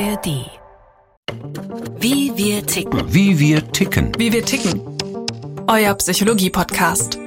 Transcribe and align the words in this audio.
ARD. 0.00 0.50
Wie 1.98 2.32
wir 2.34 2.64
ticken. 2.64 3.12
Wie 3.12 3.38
wir 3.38 3.70
ticken. 3.70 4.12
Wie 4.16 4.32
wir 4.32 4.42
ticken. 4.42 4.80
Euer 5.66 5.94
Psychologie-Podcast. 5.94 7.18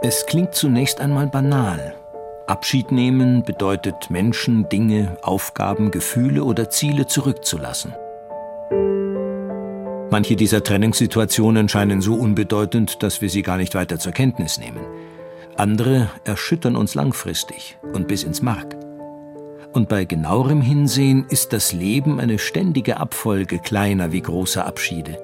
Es 0.00 0.24
klingt 0.24 0.54
zunächst 0.54 0.98
einmal 0.98 1.26
banal. 1.26 1.94
Abschied 2.46 2.90
nehmen 2.90 3.42
bedeutet 3.42 4.08
Menschen, 4.08 4.70
Dinge, 4.70 5.18
Aufgaben, 5.20 5.90
Gefühle 5.90 6.44
oder 6.44 6.70
Ziele 6.70 7.06
zurückzulassen. 7.06 7.94
Manche 10.10 10.34
dieser 10.34 10.64
Trennungssituationen 10.64 11.68
scheinen 11.68 12.00
so 12.00 12.14
unbedeutend, 12.14 13.02
dass 13.02 13.20
wir 13.20 13.30
sie 13.30 13.42
gar 13.42 13.56
nicht 13.56 13.76
weiter 13.76 14.00
zur 14.00 14.10
Kenntnis 14.10 14.58
nehmen. 14.58 14.80
Andere 15.56 16.10
erschüttern 16.24 16.74
uns 16.74 16.96
langfristig 16.96 17.78
und 17.92 18.08
bis 18.08 18.24
ins 18.24 18.42
Mark. 18.42 18.76
Und 19.72 19.88
bei 19.88 20.04
genauerem 20.04 20.62
Hinsehen 20.62 21.26
ist 21.28 21.52
das 21.52 21.72
Leben 21.72 22.18
eine 22.18 22.40
ständige 22.40 22.96
Abfolge 22.96 23.60
kleiner 23.60 24.10
wie 24.10 24.20
großer 24.20 24.66
Abschiede. 24.66 25.16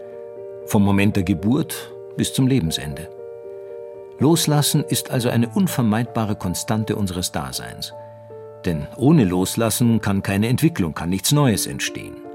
Vom 0.67 0.85
Moment 0.85 1.17
der 1.17 1.25
Geburt 1.25 1.93
bis 2.17 2.33
zum 2.33 2.47
Lebensende. 2.47 3.09
Loslassen 4.21 4.85
ist 4.85 5.11
also 5.11 5.31
eine 5.31 5.49
unvermeidbare 5.49 6.37
Konstante 6.37 6.95
unseres 6.95 7.33
Daseins. 7.33 7.93
Denn 8.65 8.87
ohne 8.97 9.25
Loslassen 9.25 10.01
kann 10.01 10.23
keine 10.23 10.47
Entwicklung, 10.47 10.95
kann 10.95 11.11
nichts 11.11 11.33
Neues 11.33 11.67
entstehen. 11.67 12.26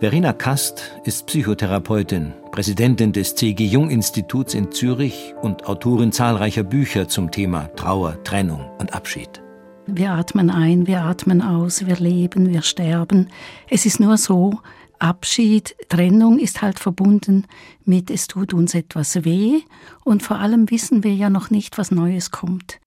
Verena 0.00 0.32
Kast 0.32 0.98
ist 1.04 1.26
Psychotherapeutin, 1.26 2.32
Präsidentin 2.52 3.12
des 3.12 3.34
C.G. 3.34 3.66
Jung 3.66 3.90
Instituts 3.90 4.54
in 4.54 4.72
Zürich 4.72 5.34
und 5.42 5.66
Autorin 5.66 6.10
zahlreicher 6.10 6.62
Bücher 6.62 7.06
zum 7.06 7.30
Thema 7.30 7.66
Trauer, 7.76 8.24
Trennung 8.24 8.66
und 8.78 8.94
Abschied. 8.94 9.42
Wir 9.86 10.12
atmen 10.12 10.48
ein, 10.48 10.86
wir 10.86 11.02
atmen 11.02 11.42
aus, 11.42 11.84
wir 11.84 11.96
leben, 11.96 12.48
wir 12.48 12.62
sterben. 12.62 13.28
Es 13.68 13.84
ist 13.84 14.00
nur 14.00 14.16
so, 14.16 14.60
Abschied, 14.98 15.76
Trennung 15.90 16.38
ist 16.38 16.62
halt 16.62 16.78
verbunden 16.78 17.46
mit 17.84 18.10
es 18.10 18.26
tut 18.26 18.54
uns 18.54 18.74
etwas 18.74 19.26
weh 19.26 19.60
und 20.02 20.22
vor 20.22 20.38
allem 20.38 20.70
wissen 20.70 21.04
wir 21.04 21.12
ja 21.12 21.28
noch 21.28 21.50
nicht, 21.50 21.76
was 21.76 21.90
Neues 21.90 22.30
kommt. 22.30 22.80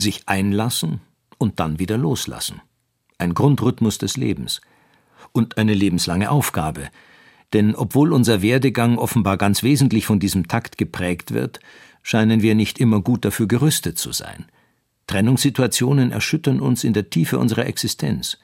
Sich 0.00 0.28
einlassen 0.28 1.00
und 1.36 1.58
dann 1.58 1.80
wieder 1.80 1.98
loslassen. 1.98 2.60
Ein 3.18 3.34
Grundrhythmus 3.34 3.98
des 3.98 4.16
Lebens– 4.16 4.60
und 5.34 5.58
eine 5.58 5.74
lebenslange 5.74 6.30
Aufgabe. 6.30 6.88
Denn 7.52 7.74
obwohl 7.74 8.12
unser 8.12 8.40
Werdegang 8.40 8.96
offenbar 8.96 9.36
ganz 9.36 9.62
wesentlich 9.62 10.06
von 10.06 10.18
diesem 10.18 10.48
Takt 10.48 10.78
geprägt 10.78 11.34
wird, 11.34 11.60
scheinen 12.02 12.40
wir 12.40 12.54
nicht 12.54 12.78
immer 12.80 13.00
gut 13.00 13.24
dafür 13.24 13.46
gerüstet 13.46 13.98
zu 13.98 14.12
sein. 14.12 14.46
Trennungssituationen 15.06 16.12
erschüttern 16.12 16.60
uns 16.60 16.84
in 16.84 16.94
der 16.94 17.10
Tiefe 17.10 17.38
unserer 17.38 17.66
Existenz. 17.66 18.38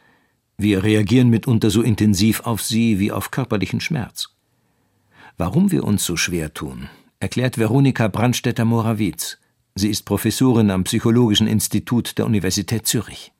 Wir 0.58 0.84
reagieren 0.84 1.30
mitunter 1.30 1.70
so 1.70 1.80
intensiv 1.80 2.40
auf 2.40 2.62
sie 2.62 2.98
wie 2.98 3.12
auf 3.12 3.30
körperlichen 3.30 3.80
Schmerz. 3.80 4.28
Warum 5.38 5.72
wir 5.72 5.84
uns 5.84 6.04
so 6.04 6.16
schwer 6.16 6.52
tun, 6.52 6.90
erklärt 7.18 7.56
Veronika 7.56 8.08
Brandstetter-Morawitz. 8.08 9.38
Sie 9.74 9.88
ist 9.88 10.04
Professorin 10.04 10.70
am 10.70 10.84
Psychologischen 10.84 11.46
Institut 11.46 12.18
der 12.18 12.26
Universität 12.26 12.86
Zürich. 12.86 13.32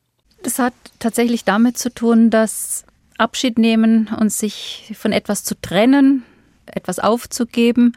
Das 0.42 0.58
hat 0.58 0.72
tatsächlich 0.98 1.44
damit 1.44 1.76
zu 1.76 1.92
tun, 1.92 2.30
dass 2.30 2.84
Abschied 3.20 3.58
nehmen 3.58 4.08
und 4.18 4.32
sich 4.32 4.92
von 4.96 5.12
etwas 5.12 5.44
zu 5.44 5.54
trennen, 5.60 6.24
etwas 6.66 6.98
aufzugeben, 6.98 7.92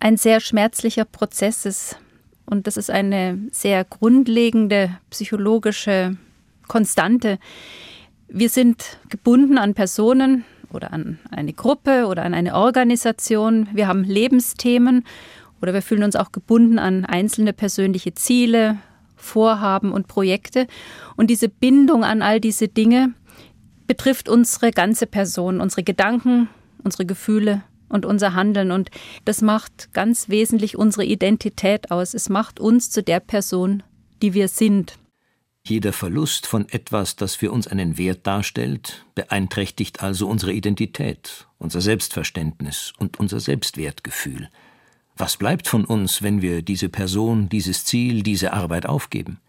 ein 0.00 0.16
sehr 0.16 0.40
schmerzlicher 0.40 1.04
Prozess 1.04 1.66
ist. 1.66 1.98
Und 2.44 2.66
das 2.66 2.76
ist 2.76 2.90
eine 2.90 3.38
sehr 3.50 3.84
grundlegende 3.84 4.96
psychologische 5.10 6.16
Konstante. 6.68 7.38
Wir 8.28 8.48
sind 8.48 8.98
gebunden 9.08 9.58
an 9.58 9.74
Personen 9.74 10.44
oder 10.72 10.92
an 10.92 11.18
eine 11.30 11.52
Gruppe 11.52 12.06
oder 12.06 12.24
an 12.24 12.34
eine 12.34 12.54
Organisation. 12.54 13.68
Wir 13.72 13.88
haben 13.88 14.04
Lebensthemen 14.04 15.04
oder 15.60 15.74
wir 15.74 15.82
fühlen 15.82 16.02
uns 16.02 16.16
auch 16.16 16.32
gebunden 16.32 16.78
an 16.78 17.04
einzelne 17.04 17.52
persönliche 17.52 18.14
Ziele, 18.14 18.78
Vorhaben 19.16 19.92
und 19.92 20.08
Projekte. 20.08 20.66
Und 21.16 21.30
diese 21.30 21.48
Bindung 21.48 22.04
an 22.04 22.22
all 22.22 22.40
diese 22.40 22.68
Dinge, 22.68 23.14
betrifft 23.86 24.28
unsere 24.28 24.70
ganze 24.70 25.06
Person, 25.06 25.60
unsere 25.60 25.82
Gedanken, 25.82 26.48
unsere 26.82 27.06
Gefühle 27.06 27.62
und 27.88 28.04
unser 28.04 28.34
Handeln. 28.34 28.70
Und 28.70 28.90
das 29.24 29.42
macht 29.42 29.92
ganz 29.92 30.28
wesentlich 30.28 30.76
unsere 30.76 31.04
Identität 31.04 31.90
aus. 31.90 32.14
Es 32.14 32.28
macht 32.28 32.60
uns 32.60 32.90
zu 32.90 33.02
der 33.02 33.20
Person, 33.20 33.82
die 34.22 34.34
wir 34.34 34.48
sind. 34.48 34.98
Jeder 35.64 35.92
Verlust 35.92 36.46
von 36.46 36.68
etwas, 36.68 37.16
das 37.16 37.34
für 37.34 37.50
uns 37.50 37.66
einen 37.66 37.98
Wert 37.98 38.24
darstellt, 38.24 39.04
beeinträchtigt 39.16 40.00
also 40.00 40.28
unsere 40.28 40.52
Identität, 40.52 41.48
unser 41.58 41.80
Selbstverständnis 41.80 42.92
und 42.98 43.18
unser 43.18 43.40
Selbstwertgefühl. 43.40 44.48
Was 45.16 45.36
bleibt 45.36 45.66
von 45.66 45.84
uns, 45.84 46.22
wenn 46.22 46.40
wir 46.40 46.62
diese 46.62 46.88
Person, 46.88 47.48
dieses 47.48 47.84
Ziel, 47.84 48.22
diese 48.22 48.52
Arbeit 48.52 48.86
aufgeben? 48.86 49.40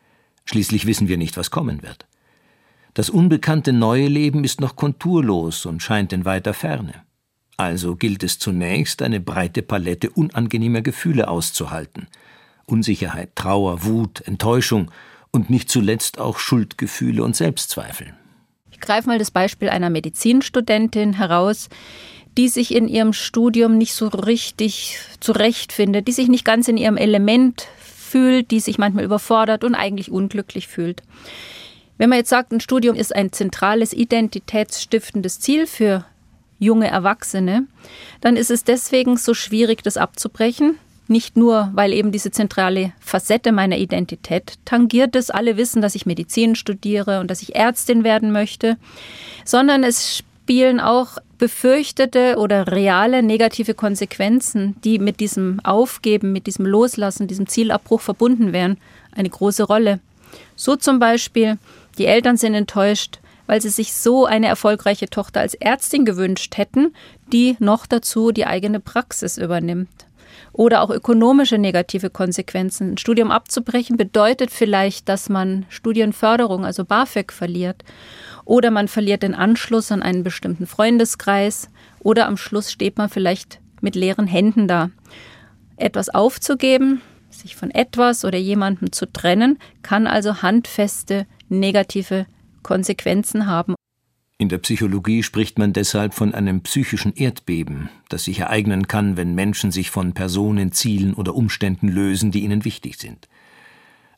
Schließlich 0.45 0.87
wissen 0.87 1.07
wir 1.07 1.17
nicht, 1.17 1.37
was 1.37 1.51
kommen 1.51 1.83
wird. 1.83 2.07
Das 2.97 3.11
unbekannte 3.11 3.73
neue 3.73 4.07
Leben 4.07 4.43
ist 4.43 4.59
noch 4.59 4.75
konturlos 4.75 5.67
und 5.67 5.83
scheint 5.83 6.13
in 6.13 6.25
weiter 6.25 6.55
Ferne. 6.55 6.95
Also 7.55 7.95
gilt 7.95 8.23
es 8.23 8.39
zunächst, 8.39 9.03
eine 9.03 9.19
breite 9.19 9.61
Palette 9.61 10.09
unangenehmer 10.09 10.81
Gefühle 10.81 11.27
auszuhalten. 11.27 12.07
Unsicherheit, 12.65 13.35
Trauer, 13.35 13.83
Wut, 13.83 14.21
Enttäuschung 14.21 14.89
und 15.29 15.51
nicht 15.51 15.69
zuletzt 15.69 16.17
auch 16.17 16.39
Schuldgefühle 16.39 17.23
und 17.23 17.35
Selbstzweifel. 17.35 18.15
Ich 18.71 18.79
greife 18.79 19.09
mal 19.09 19.19
das 19.19 19.29
Beispiel 19.29 19.69
einer 19.69 19.91
Medizinstudentin 19.91 21.13
heraus, 21.13 21.69
die 22.35 22.47
sich 22.47 22.73
in 22.73 22.87
ihrem 22.87 23.13
Studium 23.13 23.77
nicht 23.77 23.93
so 23.93 24.07
richtig 24.07 24.97
zurechtfindet, 25.19 26.07
die 26.07 26.13
sich 26.13 26.29
nicht 26.29 26.45
ganz 26.45 26.67
in 26.67 26.77
ihrem 26.77 26.97
Element 26.97 27.67
fühlt, 27.77 28.49
die 28.49 28.59
sich 28.59 28.79
manchmal 28.79 29.03
überfordert 29.03 29.63
und 29.63 29.75
eigentlich 29.75 30.09
unglücklich 30.09 30.67
fühlt. 30.67 31.03
Wenn 31.97 32.09
man 32.09 32.19
jetzt 32.19 32.29
sagt, 32.29 32.51
ein 32.51 32.59
Studium 32.59 32.95
ist 32.95 33.15
ein 33.15 33.31
zentrales 33.31 33.93
identitätsstiftendes 33.93 35.39
Ziel 35.39 35.67
für 35.67 36.05
junge 36.59 36.87
Erwachsene, 36.87 37.65
dann 38.21 38.35
ist 38.35 38.51
es 38.51 38.63
deswegen 38.63 39.17
so 39.17 39.33
schwierig, 39.33 39.83
das 39.83 39.97
abzubrechen. 39.97 40.77
Nicht 41.09 41.37
nur, 41.37 41.71
weil 41.73 41.93
eben 41.93 42.11
diese 42.11 42.31
zentrale 42.31 42.91
Facette 42.99 43.53
meiner 43.53 43.77
Identität 43.77 44.55
tangiert 44.65 45.15
ist. 45.15 45.33
Alle 45.33 45.55
wissen, 45.55 45.81
dass 45.81 45.95
ich 45.95 46.05
Medizin 46.05 46.55
studiere 46.55 47.21
und 47.21 47.31
dass 47.31 47.41
ich 47.41 47.55
Ärztin 47.55 48.03
werden 48.03 48.33
möchte, 48.33 48.77
sondern 49.45 49.85
es 49.85 50.17
spielen 50.17 50.81
auch 50.81 51.17
befürchtete 51.37 52.35
oder 52.37 52.71
reale 52.71 53.23
negative 53.23 53.73
Konsequenzen, 53.73 54.75
die 54.83 54.99
mit 54.99 55.19
diesem 55.21 55.61
Aufgeben, 55.63 56.33
mit 56.33 56.47
diesem 56.47 56.65
Loslassen, 56.65 57.27
diesem 57.27 57.47
Zielabbruch 57.47 58.01
verbunden 58.01 58.51
wären, 58.51 58.77
eine 59.15 59.29
große 59.29 59.63
Rolle. 59.63 59.99
So 60.55 60.75
zum 60.75 60.99
Beispiel, 60.99 61.57
die 61.97 62.05
Eltern 62.05 62.37
sind 62.37 62.53
enttäuscht, 62.53 63.19
weil 63.47 63.61
sie 63.61 63.69
sich 63.69 63.93
so 63.93 64.25
eine 64.25 64.47
erfolgreiche 64.47 65.09
Tochter 65.09 65.39
als 65.39 65.53
Ärztin 65.53 66.05
gewünscht 66.05 66.57
hätten, 66.57 66.93
die 67.31 67.55
noch 67.59 67.85
dazu 67.85 68.31
die 68.31 68.45
eigene 68.45 68.79
Praxis 68.79 69.37
übernimmt. 69.37 69.89
Oder 70.53 70.81
auch 70.81 70.89
ökonomische 70.89 71.57
negative 71.57 72.09
Konsequenzen. 72.09 72.91
Ein 72.93 72.97
Studium 72.97 73.31
abzubrechen 73.31 73.95
bedeutet 73.95 74.51
vielleicht, 74.51 75.07
dass 75.07 75.29
man 75.29 75.65
Studienförderung, 75.69 76.65
also 76.65 76.83
BAföG, 76.83 77.31
verliert. 77.31 77.83
Oder 78.43 78.71
man 78.71 78.87
verliert 78.87 79.23
den 79.23 79.35
Anschluss 79.35 79.91
an 79.91 80.01
einen 80.01 80.23
bestimmten 80.23 80.67
Freundeskreis. 80.67 81.69
Oder 81.99 82.27
am 82.27 82.37
Schluss 82.37 82.71
steht 82.71 82.97
man 82.97 83.09
vielleicht 83.09 83.59
mit 83.81 83.95
leeren 83.95 84.27
Händen 84.27 84.67
da. 84.67 84.89
Etwas 85.77 86.09
aufzugeben, 86.09 87.01
sich 87.29 87.55
von 87.55 87.71
etwas 87.71 88.25
oder 88.25 88.37
jemandem 88.37 88.91
zu 88.91 89.05
trennen, 89.05 89.59
kann 89.83 90.07
also 90.07 90.41
handfeste 90.41 91.27
negative 91.49 92.25
Konsequenzen 92.63 93.47
haben. 93.47 93.75
In 94.39 94.49
der 94.49 94.59
Psychologie 94.59 95.23
spricht 95.23 95.57
man 95.57 95.73
deshalb 95.73 96.13
von 96.13 96.35
einem 96.35 96.61
psychischen 96.61 97.15
Erdbeben, 97.15 97.89
das 98.09 98.25
sich 98.25 98.39
ereignen 98.39 98.87
kann, 98.87 99.17
wenn 99.17 99.33
Menschen 99.33 99.71
sich 99.71 99.89
von 99.89 100.13
Personen, 100.13 100.71
Zielen 100.71 101.15
oder 101.15 101.33
Umständen 101.33 101.87
lösen, 101.87 102.31
die 102.31 102.43
ihnen 102.43 102.63
wichtig 102.63 102.97
sind. 102.97 103.27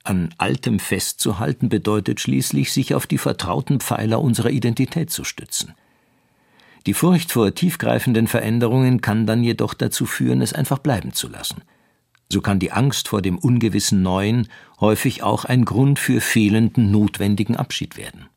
An 0.03 0.33
Altem 0.37 0.79
festzuhalten 0.79 1.69
bedeutet 1.69 2.19
schließlich, 2.19 2.73
sich 2.73 2.95
auf 2.95 3.07
die 3.07 3.17
vertrauten 3.17 3.79
Pfeiler 3.79 4.21
unserer 4.21 4.49
Identität 4.49 5.09
zu 5.09 5.23
stützen. 5.23 5.73
Die 6.85 6.93
Furcht 6.93 7.31
vor 7.31 7.53
tiefgreifenden 7.53 8.27
Veränderungen 8.27 8.99
kann 8.99 9.25
dann 9.25 9.43
jedoch 9.43 9.73
dazu 9.73 10.05
führen, 10.05 10.41
es 10.41 10.53
einfach 10.53 10.79
bleiben 10.79 11.13
zu 11.13 11.29
lassen– 11.29 11.61
so 12.31 12.41
kann 12.41 12.59
die 12.59 12.71
Angst 12.71 13.07
vor 13.07 13.21
dem 13.21 13.37
ungewissen 13.37 14.01
Neuen 14.01 14.47
häufig 14.79 15.23
auch 15.23 15.45
ein 15.45 15.65
Grund 15.65 15.99
für 15.99 16.21
fehlenden 16.21 16.91
notwendigen 16.91 17.55
Abschied 17.55 17.97
werden. 17.97 18.27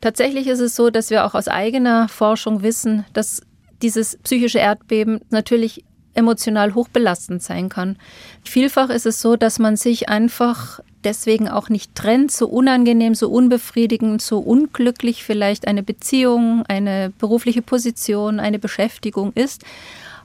Tatsächlich 0.00 0.46
ist 0.46 0.60
es 0.60 0.76
so, 0.76 0.90
dass 0.90 1.10
wir 1.10 1.24
auch 1.24 1.34
aus 1.34 1.48
eigener 1.48 2.08
Forschung 2.08 2.62
wissen, 2.62 3.04
dass 3.14 3.42
dieses 3.82 4.18
psychische 4.18 4.58
Erdbeben 4.58 5.20
natürlich 5.30 5.84
emotional 6.14 6.74
hochbelastend 6.74 7.42
sein 7.42 7.68
kann. 7.68 7.96
Vielfach 8.44 8.90
ist 8.90 9.06
es 9.06 9.20
so, 9.20 9.36
dass 9.36 9.58
man 9.58 9.76
sich 9.76 10.08
einfach 10.08 10.80
deswegen 11.04 11.48
auch 11.48 11.68
nicht 11.68 11.94
trennt, 11.94 12.32
so 12.32 12.48
unangenehm, 12.48 13.14
so 13.14 13.30
unbefriedigend, 13.30 14.20
so 14.20 14.40
unglücklich 14.40 15.22
vielleicht 15.22 15.66
eine 15.66 15.82
Beziehung, 15.82 16.64
eine 16.66 17.12
berufliche 17.18 17.62
Position, 17.62 18.40
eine 18.40 18.58
Beschäftigung 18.58 19.32
ist. 19.34 19.64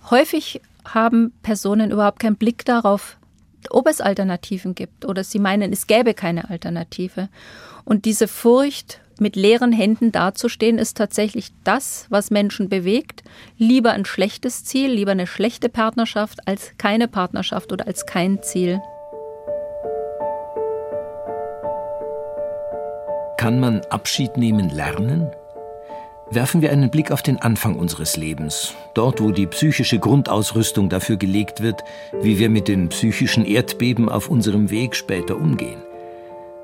Häufig 0.09 0.61
haben 0.85 1.33
Personen 1.43 1.91
überhaupt 1.91 2.19
keinen 2.19 2.35
Blick 2.35 2.65
darauf, 2.65 3.17
ob 3.69 3.87
es 3.87 4.01
Alternativen 4.01 4.75
gibt 4.75 5.05
oder 5.05 5.23
sie 5.23 5.39
meinen, 5.39 5.71
es 5.71 5.87
gäbe 5.87 6.13
keine 6.13 6.49
Alternative. 6.49 7.29
Und 7.85 8.05
diese 8.05 8.27
Furcht, 8.27 8.99
mit 9.19 9.35
leeren 9.35 9.71
Händen 9.71 10.11
dazustehen, 10.11 10.77
ist 10.77 10.97
tatsächlich 10.97 11.51
das, 11.63 12.07
was 12.09 12.31
Menschen 12.31 12.67
bewegt. 12.67 13.23
Lieber 13.57 13.91
ein 13.91 14.05
schlechtes 14.05 14.65
Ziel, 14.65 14.91
lieber 14.91 15.11
eine 15.11 15.27
schlechte 15.27 15.69
Partnerschaft 15.69 16.47
als 16.47 16.71
keine 16.77 17.07
Partnerschaft 17.07 17.71
oder 17.71 17.87
als 17.87 18.05
kein 18.05 18.41
Ziel. 18.41 18.81
Kann 23.37 23.59
man 23.59 23.81
Abschied 23.89 24.37
nehmen 24.37 24.69
lernen? 24.69 25.29
Werfen 26.33 26.63
wir 26.63 26.71
einen 26.71 26.89
Blick 26.89 27.11
auf 27.11 27.21
den 27.21 27.37
Anfang 27.37 27.75
unseres 27.75 28.17
Lebens, 28.17 28.73
dort 28.95 29.21
wo 29.21 29.29
die 29.29 29.45
psychische 29.45 29.99
Grundausrüstung 29.99 30.89
dafür 30.89 31.15
gelegt 31.15 31.61
wird, 31.61 31.83
wie 32.23 32.39
wir 32.39 32.49
mit 32.49 32.67
den 32.67 32.89
psychischen 32.89 33.45
Erdbeben 33.45 34.09
auf 34.09 34.29
unserem 34.29 34.71
Weg 34.71 34.95
später 34.95 35.35
umgehen. 35.35 35.83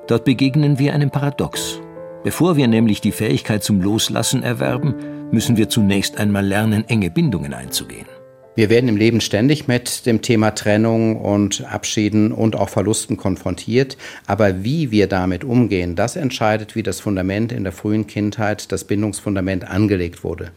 Dort 0.08 0.26
begegnen 0.26 0.80
wir 0.80 0.96
einem 0.96 1.12
Paradox. 1.12 1.80
Bevor 2.24 2.58
wir 2.58 2.68
nämlich 2.68 3.00
die 3.00 3.12
Fähigkeit 3.12 3.64
zum 3.64 3.80
Loslassen 3.80 4.42
erwerben, 4.42 4.96
müssen 5.30 5.56
wir 5.56 5.70
zunächst 5.70 6.18
einmal 6.18 6.48
lernen, 6.48 6.90
enge 6.90 7.12
Bindungen 7.12 7.54
einzugehen. 7.54 8.08
Wir 8.60 8.70
werden 8.70 8.90
im 8.90 8.98
Leben 8.98 9.22
ständig 9.22 9.70
mit 9.70 10.06
dem 10.06 10.22
Thema 10.22 10.52
Trennung 10.52 11.16
und 11.16 11.64
Abschieden 11.64 12.34
und 12.34 12.58
auch 12.58 12.68
Verlusten 12.68 13.16
konfrontiert. 13.16 13.96
Aber 14.28 14.66
wie 14.66 14.92
wir 14.92 15.08
damit 15.08 15.46
umgehen, 15.46 15.96
das 15.96 16.18
entscheidet, 16.18 16.76
wie 16.76 16.84
das 16.84 17.00
Fundament 17.00 17.54
in 17.54 17.64
der 17.64 17.72
frühen 17.72 18.06
Kindheit, 18.06 18.74
das 18.74 18.84
Bindungsfundament 18.84 19.64
angelegt 19.64 20.26
wurde. 20.26 20.52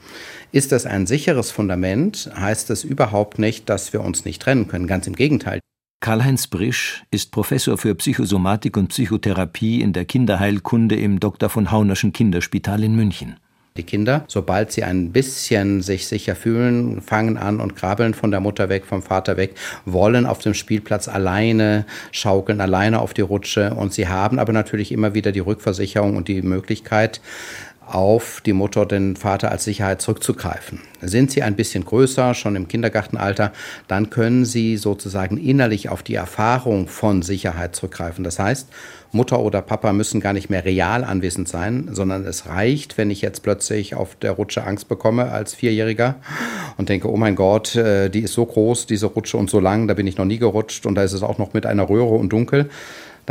Ist 0.50 0.72
das 0.72 0.84
ein 0.84 1.06
sicheres 1.06 1.52
Fundament, 1.52 2.28
heißt 2.34 2.70
es 2.70 2.82
überhaupt 2.82 3.38
nicht, 3.38 3.68
dass 3.68 3.92
wir 3.92 4.00
uns 4.00 4.24
nicht 4.24 4.42
trennen 4.42 4.66
können. 4.66 4.88
Ganz 4.88 5.06
im 5.06 5.14
Gegenteil. 5.14 5.60
Karl-Heinz 6.00 6.48
Brisch 6.48 7.04
ist 7.12 7.30
Professor 7.30 7.78
für 7.78 7.94
Psychosomatik 7.94 8.76
und 8.76 8.88
Psychotherapie 8.88 9.80
in 9.80 9.92
der 9.92 10.06
Kinderheilkunde 10.06 10.96
im 10.96 11.20
Dr. 11.20 11.48
von 11.48 11.70
Haunerschen 11.70 12.12
Kinderspital 12.12 12.82
in 12.82 12.96
München. 12.96 13.36
Die 13.78 13.84
Kinder, 13.84 14.26
sobald 14.28 14.70
sie 14.70 14.84
ein 14.84 15.12
bisschen 15.12 15.80
sich 15.80 16.06
sicher 16.06 16.36
fühlen, 16.36 17.00
fangen 17.00 17.38
an 17.38 17.58
und 17.58 17.74
krabbeln 17.74 18.12
von 18.12 18.30
der 18.30 18.40
Mutter 18.40 18.68
weg, 18.68 18.84
vom 18.84 19.00
Vater 19.00 19.38
weg, 19.38 19.54
wollen 19.86 20.26
auf 20.26 20.40
dem 20.40 20.52
Spielplatz 20.52 21.08
alleine 21.08 21.86
schaukeln, 22.10 22.60
alleine 22.60 23.00
auf 23.00 23.14
die 23.14 23.22
Rutsche. 23.22 23.72
Und 23.72 23.94
sie 23.94 24.08
haben 24.08 24.38
aber 24.38 24.52
natürlich 24.52 24.92
immer 24.92 25.14
wieder 25.14 25.32
die 25.32 25.40
Rückversicherung 25.40 26.16
und 26.16 26.28
die 26.28 26.42
Möglichkeit, 26.42 27.22
auf 27.86 28.40
die 28.44 28.52
Mutter, 28.52 28.86
den 28.86 29.16
Vater 29.16 29.50
als 29.50 29.64
Sicherheit 29.64 30.00
zurückzugreifen. 30.00 30.80
Sind 31.00 31.30
sie 31.30 31.42
ein 31.42 31.56
bisschen 31.56 31.84
größer, 31.84 32.34
schon 32.34 32.56
im 32.56 32.68
Kindergartenalter, 32.68 33.52
dann 33.88 34.10
können 34.10 34.44
sie 34.44 34.76
sozusagen 34.76 35.36
innerlich 35.36 35.88
auf 35.88 36.02
die 36.02 36.14
Erfahrung 36.14 36.88
von 36.88 37.22
Sicherheit 37.22 37.74
zurückgreifen. 37.74 38.24
Das 38.24 38.38
heißt, 38.38 38.68
Mutter 39.12 39.40
oder 39.40 39.60
Papa 39.60 39.92
müssen 39.92 40.20
gar 40.20 40.32
nicht 40.32 40.48
mehr 40.48 40.64
real 40.64 41.04
anwesend 41.04 41.48
sein, 41.48 41.88
sondern 41.92 42.24
es 42.24 42.46
reicht, 42.46 42.96
wenn 42.96 43.10
ich 43.10 43.20
jetzt 43.20 43.42
plötzlich 43.42 43.94
auf 43.94 44.14
der 44.14 44.32
Rutsche 44.32 44.64
Angst 44.64 44.88
bekomme 44.88 45.30
als 45.30 45.54
Vierjähriger 45.54 46.14
und 46.78 46.88
denke, 46.88 47.10
oh 47.10 47.16
mein 47.16 47.36
Gott, 47.36 47.76
äh, 47.76 48.08
die 48.08 48.20
ist 48.20 48.32
so 48.32 48.46
groß, 48.46 48.86
diese 48.86 49.06
Rutsche 49.06 49.36
und 49.36 49.50
so 49.50 49.60
lang, 49.60 49.86
da 49.86 49.94
bin 49.94 50.06
ich 50.06 50.16
noch 50.16 50.24
nie 50.24 50.38
gerutscht 50.38 50.86
und 50.86 50.94
da 50.94 51.02
ist 51.02 51.12
es 51.12 51.22
auch 51.22 51.36
noch 51.36 51.52
mit 51.52 51.66
einer 51.66 51.88
Röhre 51.88 52.14
und 52.14 52.30
dunkel 52.30 52.70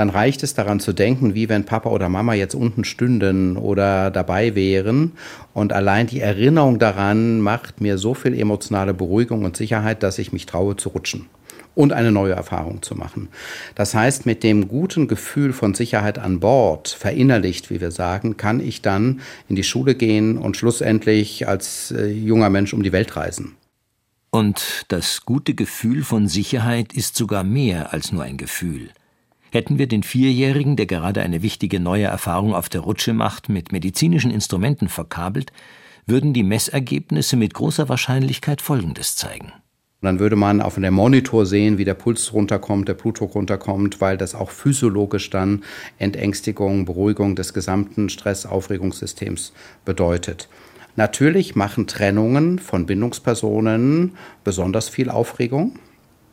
dann 0.01 0.09
reicht 0.09 0.41
es 0.41 0.55
daran 0.55 0.79
zu 0.79 0.93
denken, 0.93 1.35
wie 1.35 1.47
wenn 1.47 1.63
Papa 1.63 1.91
oder 1.91 2.09
Mama 2.09 2.33
jetzt 2.33 2.55
unten 2.55 2.85
stünden 2.85 3.55
oder 3.55 4.09
dabei 4.09 4.55
wären. 4.55 5.11
Und 5.53 5.73
allein 5.73 6.07
die 6.07 6.21
Erinnerung 6.21 6.79
daran 6.79 7.39
macht 7.39 7.81
mir 7.81 7.99
so 7.99 8.15
viel 8.15 8.33
emotionale 8.33 8.95
Beruhigung 8.95 9.45
und 9.45 9.55
Sicherheit, 9.55 10.01
dass 10.01 10.17
ich 10.17 10.33
mich 10.33 10.47
traue 10.47 10.75
zu 10.75 10.89
rutschen 10.89 11.27
und 11.75 11.93
eine 11.93 12.11
neue 12.11 12.33
Erfahrung 12.33 12.81
zu 12.81 12.95
machen. 12.95 13.27
Das 13.75 13.93
heißt, 13.93 14.25
mit 14.25 14.41
dem 14.41 14.67
guten 14.67 15.07
Gefühl 15.07 15.53
von 15.53 15.75
Sicherheit 15.75 16.17
an 16.17 16.39
Bord, 16.39 16.89
verinnerlicht, 16.89 17.69
wie 17.69 17.79
wir 17.79 17.91
sagen, 17.91 18.37
kann 18.37 18.59
ich 18.59 18.81
dann 18.81 19.21
in 19.49 19.55
die 19.55 19.63
Schule 19.63 19.93
gehen 19.93 20.39
und 20.39 20.57
schlussendlich 20.57 21.47
als 21.47 21.91
äh, 21.91 22.07
junger 22.07 22.49
Mensch 22.49 22.73
um 22.73 22.81
die 22.81 22.91
Welt 22.91 23.15
reisen. 23.15 23.55
Und 24.31 24.85
das 24.87 25.25
gute 25.25 25.53
Gefühl 25.53 26.03
von 26.03 26.27
Sicherheit 26.27 26.91
ist 26.91 27.15
sogar 27.15 27.43
mehr 27.43 27.93
als 27.93 28.11
nur 28.11 28.23
ein 28.23 28.37
Gefühl. 28.37 28.89
Hätten 29.53 29.77
wir 29.77 29.87
den 29.87 30.01
Vierjährigen, 30.01 30.77
der 30.77 30.85
gerade 30.85 31.21
eine 31.21 31.41
wichtige 31.41 31.81
neue 31.81 32.05
Erfahrung 32.05 32.55
auf 32.55 32.69
der 32.69 32.81
Rutsche 32.81 33.11
macht, 33.11 33.49
mit 33.49 33.73
medizinischen 33.73 34.31
Instrumenten 34.31 34.87
verkabelt, 34.87 35.51
würden 36.05 36.31
die 36.33 36.43
Messergebnisse 36.43 37.35
mit 37.35 37.53
großer 37.53 37.89
Wahrscheinlichkeit 37.89 38.61
Folgendes 38.61 39.17
zeigen. 39.17 39.51
dann 39.99 40.19
würde 40.19 40.37
man 40.37 40.61
auf 40.61 40.75
dem 40.75 40.93
Monitor 40.93 41.45
sehen, 41.45 41.77
wie 41.77 41.85
der 41.85 41.95
Puls 41.95 42.31
runterkommt, 42.31 42.87
der 42.87 42.93
Blutdruck 42.93 43.35
runterkommt, 43.35 43.99
weil 43.99 44.17
das 44.17 44.35
auch 44.35 44.51
physiologisch 44.51 45.29
dann 45.29 45.63
Entängstigung, 45.99 46.85
Beruhigung 46.85 47.35
des 47.35 47.53
gesamten 47.53 48.07
Stressaufregungssystems 48.07 49.51
bedeutet. 49.83 50.47
Natürlich 50.95 51.55
machen 51.55 51.87
Trennungen 51.87 52.57
von 52.57 52.85
Bindungspersonen 52.85 54.13
besonders 54.45 54.87
viel 54.87 55.09
Aufregung. 55.09 55.77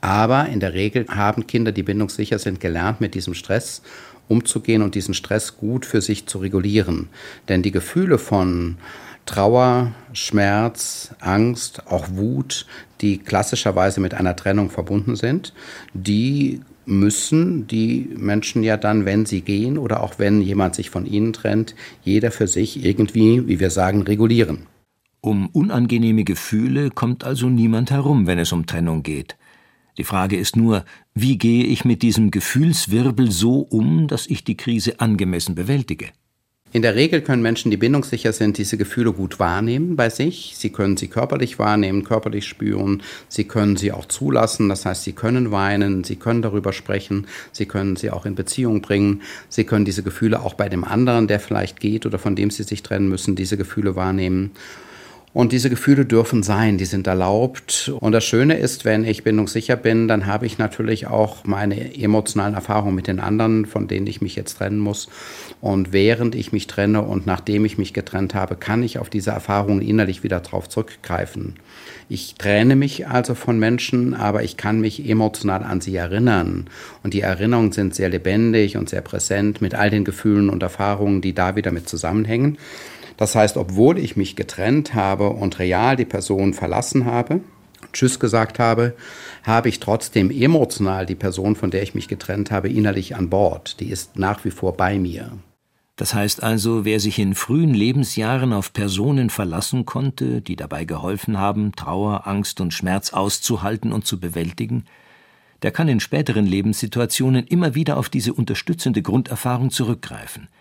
Aber 0.00 0.46
in 0.48 0.60
der 0.60 0.74
Regel 0.74 1.06
haben 1.08 1.46
Kinder, 1.46 1.72
die 1.72 1.82
bindungssicher 1.82 2.38
sind, 2.38 2.60
gelernt, 2.60 3.00
mit 3.00 3.14
diesem 3.14 3.34
Stress 3.34 3.82
umzugehen 4.28 4.82
und 4.82 4.94
diesen 4.94 5.14
Stress 5.14 5.56
gut 5.56 5.86
für 5.86 6.00
sich 6.00 6.26
zu 6.26 6.38
regulieren. 6.38 7.08
Denn 7.48 7.62
die 7.62 7.72
Gefühle 7.72 8.18
von 8.18 8.76
Trauer, 9.26 9.92
Schmerz, 10.12 11.14
Angst, 11.20 11.86
auch 11.86 12.08
Wut, 12.12 12.66
die 13.00 13.18
klassischerweise 13.18 14.00
mit 14.00 14.14
einer 14.14 14.36
Trennung 14.36 14.70
verbunden 14.70 15.16
sind, 15.16 15.52
die 15.92 16.60
müssen 16.86 17.66
die 17.66 18.08
Menschen 18.16 18.62
ja 18.62 18.78
dann, 18.78 19.04
wenn 19.04 19.26
sie 19.26 19.42
gehen 19.42 19.76
oder 19.76 20.02
auch 20.02 20.18
wenn 20.18 20.40
jemand 20.40 20.74
sich 20.74 20.88
von 20.88 21.04
ihnen 21.04 21.34
trennt, 21.34 21.74
jeder 22.02 22.30
für 22.30 22.46
sich 22.46 22.82
irgendwie, 22.82 23.46
wie 23.46 23.60
wir 23.60 23.70
sagen, 23.70 24.02
regulieren. 24.02 24.66
Um 25.20 25.48
unangenehme 25.48 26.24
Gefühle 26.24 26.90
kommt 26.90 27.24
also 27.24 27.48
niemand 27.50 27.90
herum, 27.90 28.26
wenn 28.26 28.38
es 28.38 28.52
um 28.52 28.64
Trennung 28.64 29.02
geht. 29.02 29.36
Die 29.98 30.04
Frage 30.04 30.36
ist 30.36 30.56
nur, 30.56 30.84
wie 31.12 31.38
gehe 31.38 31.64
ich 31.64 31.84
mit 31.84 32.02
diesem 32.02 32.30
Gefühlswirbel 32.30 33.32
so 33.32 33.58
um, 33.58 34.06
dass 34.06 34.28
ich 34.28 34.44
die 34.44 34.56
Krise 34.56 35.00
angemessen 35.00 35.56
bewältige? 35.56 36.06
In 36.70 36.82
der 36.82 36.94
Regel 36.94 37.22
können 37.22 37.42
Menschen, 37.42 37.70
die 37.70 37.78
bindungssicher 37.78 38.32
sind, 38.32 38.58
diese 38.58 38.76
Gefühle 38.76 39.12
gut 39.12 39.40
wahrnehmen 39.40 39.96
bei 39.96 40.10
sich. 40.10 40.52
Sie 40.54 40.70
können 40.70 40.98
sie 40.98 41.08
körperlich 41.08 41.58
wahrnehmen, 41.58 42.04
körperlich 42.04 42.46
spüren. 42.46 43.02
Sie 43.28 43.44
können 43.44 43.76
sie 43.76 43.90
auch 43.90 44.04
zulassen. 44.04 44.68
Das 44.68 44.84
heißt, 44.84 45.02
sie 45.02 45.14
können 45.14 45.50
weinen, 45.50 46.04
sie 46.04 46.16
können 46.16 46.42
darüber 46.42 46.74
sprechen, 46.74 47.26
sie 47.52 47.64
können 47.64 47.96
sie 47.96 48.10
auch 48.10 48.26
in 48.26 48.34
Beziehung 48.34 48.82
bringen. 48.82 49.22
Sie 49.48 49.64
können 49.64 49.86
diese 49.86 50.02
Gefühle 50.02 50.42
auch 50.42 50.54
bei 50.54 50.68
dem 50.68 50.84
anderen, 50.84 51.26
der 51.26 51.40
vielleicht 51.40 51.80
geht 51.80 52.04
oder 52.04 52.18
von 52.18 52.36
dem 52.36 52.50
sie 52.50 52.64
sich 52.64 52.82
trennen 52.82 53.08
müssen, 53.08 53.34
diese 53.34 53.56
Gefühle 53.56 53.96
wahrnehmen. 53.96 54.52
Und 55.38 55.52
diese 55.52 55.70
Gefühle 55.70 56.04
dürfen 56.04 56.42
sein, 56.42 56.78
die 56.78 56.84
sind 56.84 57.06
erlaubt. 57.06 57.92
Und 58.00 58.10
das 58.10 58.24
Schöne 58.24 58.58
ist, 58.58 58.84
wenn 58.84 59.04
ich 59.04 59.22
bindungssicher 59.22 59.76
bin, 59.76 60.08
dann 60.08 60.26
habe 60.26 60.46
ich 60.46 60.58
natürlich 60.58 61.06
auch 61.06 61.44
meine 61.44 61.96
emotionalen 61.96 62.54
Erfahrungen 62.54 62.96
mit 62.96 63.06
den 63.06 63.20
anderen, 63.20 63.64
von 63.64 63.86
denen 63.86 64.08
ich 64.08 64.20
mich 64.20 64.34
jetzt 64.34 64.58
trennen 64.58 64.80
muss. 64.80 65.08
Und 65.60 65.92
während 65.92 66.34
ich 66.34 66.50
mich 66.50 66.66
trenne 66.66 67.02
und 67.02 67.26
nachdem 67.28 67.64
ich 67.64 67.78
mich 67.78 67.94
getrennt 67.94 68.34
habe, 68.34 68.56
kann 68.56 68.82
ich 68.82 68.98
auf 68.98 69.10
diese 69.10 69.30
Erfahrungen 69.30 69.80
innerlich 69.80 70.24
wieder 70.24 70.40
drauf 70.40 70.68
zurückgreifen. 70.68 71.54
Ich 72.08 72.34
trenne 72.34 72.74
mich 72.74 73.06
also 73.06 73.36
von 73.36 73.60
Menschen, 73.60 74.14
aber 74.14 74.42
ich 74.42 74.56
kann 74.56 74.80
mich 74.80 75.08
emotional 75.08 75.62
an 75.62 75.80
sie 75.80 75.94
erinnern. 75.94 76.66
Und 77.04 77.14
die 77.14 77.20
Erinnerungen 77.20 77.70
sind 77.70 77.94
sehr 77.94 78.08
lebendig 78.08 78.76
und 78.76 78.88
sehr 78.88 79.02
präsent 79.02 79.60
mit 79.60 79.76
all 79.76 79.90
den 79.90 80.04
Gefühlen 80.04 80.50
und 80.50 80.64
Erfahrungen, 80.64 81.20
die 81.20 81.32
da 81.32 81.54
wieder 81.54 81.70
mit 81.70 81.88
zusammenhängen. 81.88 82.58
Das 83.18 83.34
heißt, 83.34 83.56
obwohl 83.56 83.98
ich 83.98 84.16
mich 84.16 84.36
getrennt 84.36 84.94
habe 84.94 85.30
und 85.30 85.58
real 85.58 85.96
die 85.96 86.06
Person 86.06 86.54
verlassen 86.54 87.04
habe, 87.04 87.40
Tschüss 87.92 88.20
gesagt 88.20 88.58
habe, 88.58 88.94
habe 89.42 89.68
ich 89.68 89.80
trotzdem 89.80 90.30
emotional 90.30 91.04
die 91.04 91.14
Person, 91.14 91.56
von 91.56 91.70
der 91.70 91.82
ich 91.82 91.94
mich 91.94 92.06
getrennt 92.06 92.50
habe, 92.50 92.68
innerlich 92.68 93.16
an 93.16 93.28
Bord. 93.28 93.80
Die 93.80 93.88
ist 93.88 94.16
nach 94.18 94.44
wie 94.44 94.50
vor 94.50 94.76
bei 94.76 94.98
mir. 94.98 95.32
Das 95.96 96.14
heißt 96.14 96.44
also, 96.44 96.84
wer 96.84 97.00
sich 97.00 97.18
in 97.18 97.34
frühen 97.34 97.74
Lebensjahren 97.74 98.52
auf 98.52 98.72
Personen 98.72 99.30
verlassen 99.30 99.84
konnte, 99.84 100.40
die 100.40 100.54
dabei 100.54 100.84
geholfen 100.84 101.38
haben, 101.38 101.72
Trauer, 101.72 102.28
Angst 102.28 102.60
und 102.60 102.72
Schmerz 102.72 103.12
auszuhalten 103.12 103.92
und 103.92 104.06
zu 104.06 104.20
bewältigen, 104.20 104.84
der 105.62 105.72
kann 105.72 105.88
in 105.88 105.98
späteren 105.98 106.46
Lebenssituationen 106.46 107.48
immer 107.48 107.74
wieder 107.74 107.96
auf 107.96 108.08
diese 108.10 108.32
unterstützende 108.32 109.02
Grunderfahrung 109.02 109.70
zurückgreifen– 109.70 110.46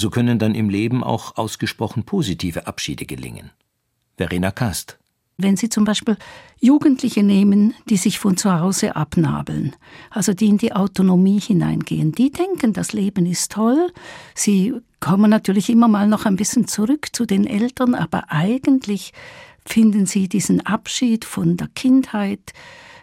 so 0.00 0.10
können 0.10 0.38
dann 0.38 0.54
im 0.54 0.70
Leben 0.70 1.04
auch 1.04 1.36
ausgesprochen 1.36 2.04
positive 2.04 2.66
Abschiede 2.66 3.04
gelingen. 3.06 3.50
Verena 4.16 4.50
Kast 4.50 4.98
Wenn 5.36 5.56
Sie 5.56 5.68
zum 5.68 5.84
Beispiel 5.84 6.16
Jugendliche 6.60 7.22
nehmen, 7.22 7.74
die 7.88 7.96
sich 7.96 8.18
von 8.18 8.36
zu 8.36 8.58
Hause 8.58 8.96
abnabeln, 8.96 9.76
also 10.10 10.32
die 10.32 10.48
in 10.48 10.58
die 10.58 10.72
Autonomie 10.72 11.40
hineingehen, 11.40 12.12
die 12.12 12.30
denken, 12.30 12.72
das 12.72 12.92
Leben 12.92 13.26
ist 13.26 13.52
toll. 13.52 13.92
Sie 14.34 14.74
kommen 15.00 15.30
natürlich 15.30 15.70
immer 15.70 15.88
mal 15.88 16.06
noch 16.06 16.26
ein 16.26 16.36
bisschen 16.36 16.66
zurück 16.66 17.08
zu 17.12 17.26
den 17.26 17.46
Eltern, 17.46 17.94
aber 17.94 18.30
eigentlich 18.30 19.12
finden 19.66 20.06
sie 20.06 20.28
diesen 20.28 20.64
Abschied 20.66 21.24
von 21.24 21.56
der 21.56 21.68
Kindheit, 21.68 22.52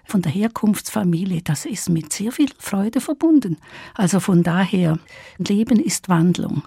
von 0.04 0.22
der 0.22 0.32
Herkunftsfamilie, 0.32 1.42
das 1.42 1.66
ist 1.66 1.90
mit 1.90 2.14
sehr 2.14 2.32
viel 2.32 2.50
Freude 2.58 3.02
verbunden. 3.02 3.58
Also 3.94 4.20
von 4.20 4.42
daher, 4.42 5.00
Leben 5.38 5.80
ist 5.80 6.10
Wandlung. 6.10 6.64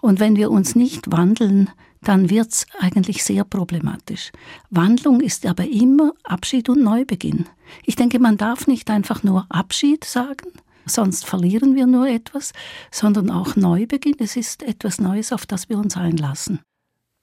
Und 0.00 0.20
wenn 0.20 0.36
wir 0.36 0.50
uns 0.50 0.74
nicht 0.74 1.10
wandeln, 1.10 1.70
dann 2.02 2.30
wird's 2.30 2.66
eigentlich 2.78 3.22
sehr 3.22 3.44
problematisch. 3.44 4.32
Wandlung 4.70 5.20
ist 5.20 5.46
aber 5.46 5.68
immer 5.68 6.12
Abschied 6.24 6.68
und 6.68 6.82
Neubeginn. 6.82 7.46
Ich 7.84 7.96
denke, 7.96 8.18
man 8.18 8.36
darf 8.36 8.66
nicht 8.66 8.90
einfach 8.90 9.22
nur 9.22 9.46
Abschied 9.48 10.04
sagen, 10.04 10.48
sonst 10.84 11.24
verlieren 11.24 11.76
wir 11.76 11.86
nur 11.86 12.08
etwas, 12.08 12.52
sondern 12.90 13.30
auch 13.30 13.56
Neubeginn. 13.56 14.16
Es 14.18 14.36
ist 14.36 14.62
etwas 14.62 15.00
Neues, 15.00 15.32
auf 15.32 15.46
das 15.46 15.68
wir 15.68 15.78
uns 15.78 15.96
einlassen. 15.96 16.60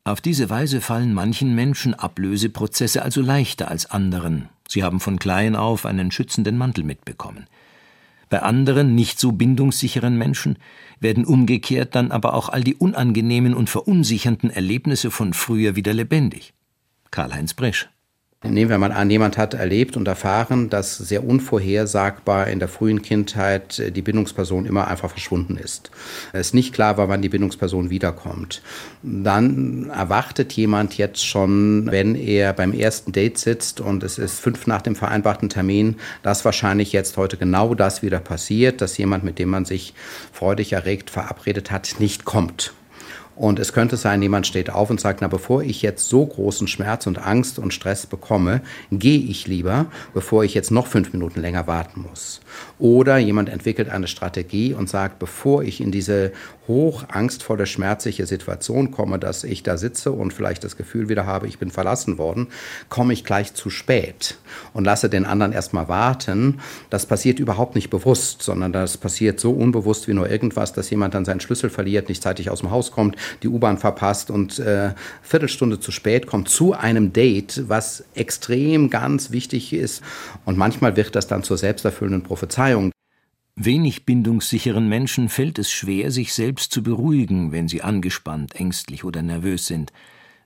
Auf 0.06 0.22
diese 0.22 0.50
Weise 0.50 0.82
fallen 0.82 1.14
manchen 1.14 1.54
Menschen 1.54 1.94
Ablöseprozesse 1.94 3.04
also 3.04 3.22
leichter 3.22 3.70
als 3.70 3.92
anderen. 3.92 4.50
Sie 4.68 4.84
haben 4.84 5.00
von 5.00 5.20
klein 5.20 5.56
auf 5.56 5.86
einen 5.86 6.10
schützenden 6.12 6.58
Mantel 6.58 6.84
mitbekommen. 6.84 7.48
Bei 8.30 8.44
anderen, 8.44 8.94
nicht 8.96 9.20
so 9.20 9.32
bindungssicheren 9.32 10.18
Menschen 10.18 10.58
werden 11.00 11.26
umgekehrt 11.26 11.96
dann 11.96 12.12
aber 12.12 12.34
auch 12.34 12.50
all 12.50 12.64
die 12.64 12.76
unangenehmen 12.76 13.54
und 13.54 13.70
verunsichernden 13.70 14.52
Erlebnisse 14.52 15.10
von 15.12 15.34
früher 15.34 15.76
wieder 15.76 15.94
lebendig. 15.94 16.54
Karl-Heinz 17.12 17.56
Bresch 17.56 17.90
Nehmen 18.42 18.72
wir 18.72 18.78
mal 18.78 18.94
an, 18.94 19.10
jemand 19.10 19.38
hat 19.38 19.54
erlebt 19.54 19.98
und 19.98 20.08
erfahren, 20.08 20.70
dass 20.70 20.98
sehr 20.98 21.26
unvorhersagbar 21.26 22.48
in 22.48 22.60
der 22.60 22.70
frühen 22.70 23.02
Kindheit 23.02 23.80
äh, 23.80 23.92
die 23.92 24.02
Bindungsperson 24.02 24.66
immer 24.66 24.88
einfach 24.88 25.10
verschwunden 25.12 25.58
ist. 25.58 25.92
Es 26.32 26.48
ist 26.48 26.54
nicht 26.54 26.74
klar 26.74 26.96
war, 26.96 27.10
wann 27.10 27.22
die 27.22 27.28
Bindungsperson 27.28 27.90
wiederkommt. 27.90 28.62
Dann 29.04 29.90
erwartet 29.90 30.54
jemand 30.54 30.98
jetzt 30.98 31.26
schon, 31.28 31.92
wenn 31.92 32.16
er 32.16 32.54
beim 32.54 32.72
ersten 32.72 33.12
Date 33.12 33.38
sitzt 33.38 33.82
und 33.82 34.04
es 34.04 34.18
ist 34.18 34.40
fünf 34.40 34.68
nach 34.68 34.84
dem 34.84 34.96
vereinbarten 34.96 35.50
Termin, 35.50 35.98
dass 36.24 36.46
wahrscheinlich 36.46 36.94
jetzt 36.94 37.18
heute 37.18 37.36
genau 37.36 37.76
das 37.76 38.04
wieder 38.04 38.20
passiert, 38.20 38.80
dass 38.80 38.98
jemand, 38.98 39.26
mit 39.26 39.38
dem 39.38 39.50
man 39.50 39.66
sich 39.66 39.94
freudig 40.32 40.72
erregt 40.72 41.10
verabredet 41.10 41.72
hat, 41.72 41.96
nicht 42.00 42.24
kommt. 42.24 42.72
Und 43.40 43.58
es 43.58 43.72
könnte 43.72 43.96
sein, 43.96 44.22
jemand 44.22 44.48
steht 44.48 44.70
auf 44.70 44.90
und 44.90 45.00
sagt, 45.00 45.22
na, 45.22 45.30
bevor 45.30 45.64
ich 45.64 45.82
jetzt 45.82 46.10
so 46.10 46.26
großen 46.26 46.68
Schmerz 46.68 47.08
und 47.08 47.26
Angst 47.26 47.58
und 47.58 47.74
Stress 47.74 48.06
bekomme, 48.06 48.60
gehe 48.92 49.18
ich 49.18 49.48
lieber, 49.48 49.86
bevor 50.14 50.44
ich 50.44 50.54
jetzt 50.54 50.72
noch 50.72 50.88
fünf 50.88 51.14
Minuten 51.14 51.40
länger 51.40 51.66
warten 51.66 52.02
muss. 52.02 52.42
Oder 52.78 53.18
jemand 53.18 53.50
entwickelt 53.50 53.90
eine 53.90 54.08
Strategie 54.08 54.74
und 54.74 54.90
sagt, 54.90 55.20
bevor 55.20 55.64
ich 55.64 55.82
in 55.82 55.92
diese 55.92 56.32
hoch 56.70 57.04
angstvolle, 57.10 57.66
schmerzliche 57.66 58.26
Situation 58.26 58.92
komme, 58.92 59.20
dass 59.20 59.44
ich 59.44 59.64
da 59.64 59.76
sitze 59.76 60.12
und 60.12 60.34
vielleicht 60.34 60.64
das 60.64 60.78
Gefühl 60.78 61.10
wieder 61.10 61.26
habe, 61.26 61.48
ich 61.48 61.58
bin 61.58 61.72
verlassen 61.72 62.18
worden, 62.18 62.48
komme 62.90 63.12
ich 63.12 63.26
gleich 63.26 63.54
zu 63.56 63.70
spät 63.70 64.38
und 64.74 64.86
lasse 64.86 65.10
den 65.10 65.26
anderen 65.26 65.52
erstmal 65.52 65.90
warten. 65.90 66.60
Das 66.90 67.08
passiert 67.08 67.40
überhaupt 67.40 67.76
nicht 67.76 67.90
bewusst, 67.90 68.44
sondern 68.44 68.72
das 68.72 68.98
passiert 68.98 69.40
so 69.40 69.52
unbewusst 69.52 70.08
wie 70.08 70.14
nur 70.14 70.30
irgendwas, 70.30 70.72
dass 70.72 70.90
jemand 70.92 71.16
dann 71.16 71.26
seinen 71.26 71.40
Schlüssel 71.40 71.72
verliert, 71.72 72.08
nicht 72.08 72.22
zeitig 72.22 72.50
aus 72.52 72.60
dem 72.60 72.72
Haus 72.72 72.92
kommt, 72.92 73.16
die 73.42 73.48
U-Bahn 73.48 73.80
verpasst 73.80 74.30
und 74.30 74.60
äh, 74.60 74.92
Viertelstunde 75.24 75.80
zu 75.80 75.92
spät 75.92 76.28
kommt 76.28 76.50
zu 76.50 76.74
einem 76.74 77.12
Date, 77.12 77.64
was 77.68 78.04
extrem 78.14 78.92
ganz 78.92 79.32
wichtig 79.32 79.74
ist. 79.74 80.04
Und 80.46 80.58
manchmal 80.58 80.96
wird 80.96 81.16
das 81.16 81.28
dann 81.28 81.44
zur 81.44 81.58
selbsterfüllenden 81.58 82.22
Prophezeiung. 82.22 82.39
Wenig 83.62 84.06
bindungssicheren 84.06 84.88
Menschen 84.88 85.28
fällt 85.28 85.60
es 85.60 85.70
schwer, 85.70 86.12
sich 86.12 86.34
selbst 86.34 86.72
zu 86.72 86.82
beruhigen, 86.82 87.52
wenn 87.52 87.68
sie 87.68 87.82
angespannt, 87.82 88.56
ängstlich 88.56 89.04
oder 89.04 89.22
nervös 89.22 89.68
sind. 89.68 89.92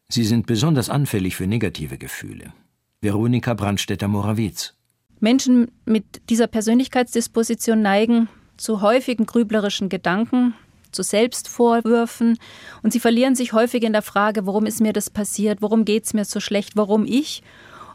Sie 0.09 0.23
sind 0.23 0.47
besonders 0.47 0.89
anfällig 0.89 1.35
für 1.35 1.45
negative 1.45 1.99
Gefühle. 1.99 2.53
Veronika 3.01 3.53
Brandstetter-Morawitz. 3.53 4.73
Menschen 5.19 5.71
mit 5.85 6.27
dieser 6.29 6.47
Persönlichkeitsdisposition 6.47 7.81
neigen 7.81 8.29
zu 8.57 8.81
häufigen 8.81 9.25
grüblerischen 9.25 9.89
Gedanken, 9.89 10.55
zu 10.91 11.03
Selbstvorwürfen 11.03 12.39
und 12.81 12.93
sie 12.93 12.99
verlieren 12.99 13.35
sich 13.35 13.53
häufig 13.53 13.83
in 13.83 13.93
der 13.93 14.01
Frage, 14.01 14.45
warum 14.45 14.65
ist 14.65 14.81
mir 14.81 14.93
das 14.93 15.09
passiert, 15.09 15.61
warum 15.61 15.85
geht 15.85 16.05
es 16.05 16.13
mir 16.13 16.25
so 16.25 16.39
schlecht, 16.39 16.75
warum 16.75 17.05
ich 17.05 17.43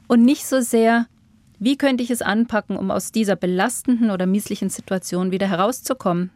und 0.06 0.24
nicht 0.24 0.46
so 0.46 0.60
sehr, 0.60 1.06
wie 1.58 1.76
könnte 1.76 2.02
ich 2.02 2.10
es 2.10 2.22
anpacken, 2.22 2.76
um 2.76 2.90
aus 2.90 3.12
dieser 3.12 3.36
belastenden 3.36 4.10
oder 4.10 4.26
misslichen 4.26 4.70
Situation 4.70 5.30
wieder 5.30 5.48
herauszukommen. 5.48 6.30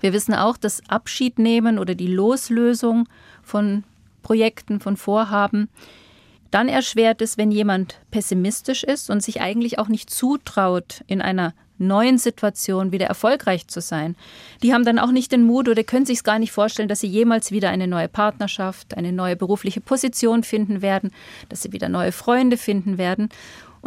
Wir 0.00 0.12
wissen 0.12 0.34
auch, 0.34 0.56
dass 0.56 0.82
Abschied 0.88 1.38
nehmen 1.38 1.78
oder 1.78 1.94
die 1.94 2.06
Loslösung 2.06 3.08
von 3.42 3.84
Projekten, 4.22 4.80
von 4.80 4.96
Vorhaben 4.96 5.68
dann 6.50 6.68
erschwert 6.68 7.20
ist, 7.20 7.36
wenn 7.36 7.50
jemand 7.50 8.00
pessimistisch 8.10 8.82
ist 8.82 9.10
und 9.10 9.22
sich 9.22 9.40
eigentlich 9.40 9.78
auch 9.78 9.88
nicht 9.88 10.10
zutraut, 10.10 11.02
in 11.06 11.20
einer 11.20 11.52
neuen 11.78 12.18
Situation 12.18 12.90
wieder 12.90 13.06
erfolgreich 13.06 13.68
zu 13.68 13.80
sein. 13.80 14.16
Die 14.62 14.74
haben 14.74 14.84
dann 14.84 14.98
auch 14.98 15.12
nicht 15.12 15.30
den 15.30 15.44
Mut 15.44 15.68
oder 15.68 15.84
können 15.84 16.06
sich 16.06 16.18
es 16.18 16.24
gar 16.24 16.38
nicht 16.38 16.50
vorstellen, 16.52 16.88
dass 16.88 17.00
sie 17.00 17.06
jemals 17.06 17.52
wieder 17.52 17.70
eine 17.70 17.86
neue 17.86 18.08
Partnerschaft, 18.08 18.96
eine 18.96 19.12
neue 19.12 19.36
berufliche 19.36 19.80
Position 19.80 20.42
finden 20.42 20.82
werden, 20.82 21.12
dass 21.48 21.62
sie 21.62 21.72
wieder 21.72 21.88
neue 21.88 22.12
Freunde 22.12 22.56
finden 22.56 22.98
werden. 22.98 23.28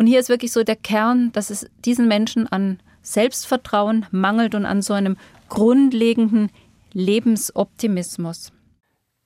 Und 0.02 0.08
hier 0.08 0.20
ist 0.20 0.30
wirklich 0.30 0.52
so 0.52 0.64
der 0.64 0.78
Kern, 0.78 1.32
dass 1.32 1.52
es 1.52 1.70
diesen 1.86 2.08
Menschen 2.08 2.48
an 2.48 2.80
Selbstvertrauen 3.04 4.08
mangelt 4.10 4.56
und 4.56 4.66
an 4.66 4.82
so 4.82 4.94
einem 4.94 5.16
grundlegenden 5.48 6.50
Lebensoptimismus. 6.92 8.52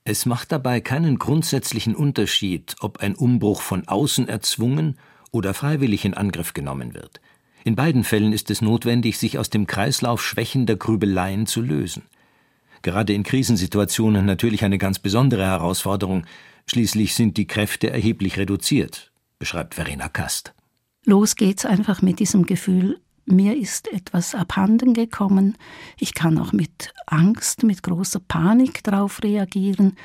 Es 0.04 0.26
macht 0.26 0.52
dabei 0.52 0.82
keinen 0.82 1.18
grundsätzlichen 1.18 1.94
Unterschied, 1.94 2.76
ob 2.80 2.98
ein 2.98 3.14
Umbruch 3.14 3.62
von 3.62 3.88
außen 3.88 4.28
erzwungen 4.28 4.98
oder 5.30 5.54
freiwillig 5.54 6.04
in 6.04 6.12
Angriff 6.12 6.52
genommen 6.52 6.92
wird. 6.92 7.22
In 7.64 7.74
beiden 7.74 8.04
Fällen 8.04 8.34
ist 8.34 8.50
es 8.50 8.60
notwendig, 8.60 9.16
sich 9.16 9.38
aus 9.38 9.48
dem 9.48 9.66
Kreislauf 9.66 10.22
schwächender 10.22 10.76
Grübeleien 10.76 11.46
zu 11.46 11.62
lösen. 11.62 12.02
Gerade 12.82 13.14
in 13.14 13.22
Krisensituationen 13.22 14.26
natürlich 14.26 14.62
eine 14.62 14.76
ganz 14.76 14.98
besondere 14.98 15.46
Herausforderung. 15.46 16.26
Schließlich 16.66 17.14
sind 17.14 17.38
die 17.38 17.46
Kräfte 17.46 17.88
erheblich 17.88 18.36
reduziert, 18.36 19.10
beschreibt 19.38 19.76
Verena 19.76 20.10
Kast. 20.10 20.52
Los 21.06 21.36
geht's 21.36 21.64
einfach 21.64 22.02
mit 22.02 22.18
diesem 22.18 22.44
Gefühl, 22.44 23.00
mir 23.24 23.56
ist 23.56 23.90
etwas 23.92 24.34
abhanden 24.34 24.92
gekommen. 24.92 25.56
Ich 25.98 26.14
kann 26.14 26.38
auch 26.38 26.52
mit 26.52 26.92
Angst, 27.06 27.62
mit 27.62 27.82
großer 27.82 28.20
Panik 28.20 28.84
darauf 28.84 29.22
reagieren 29.22 29.96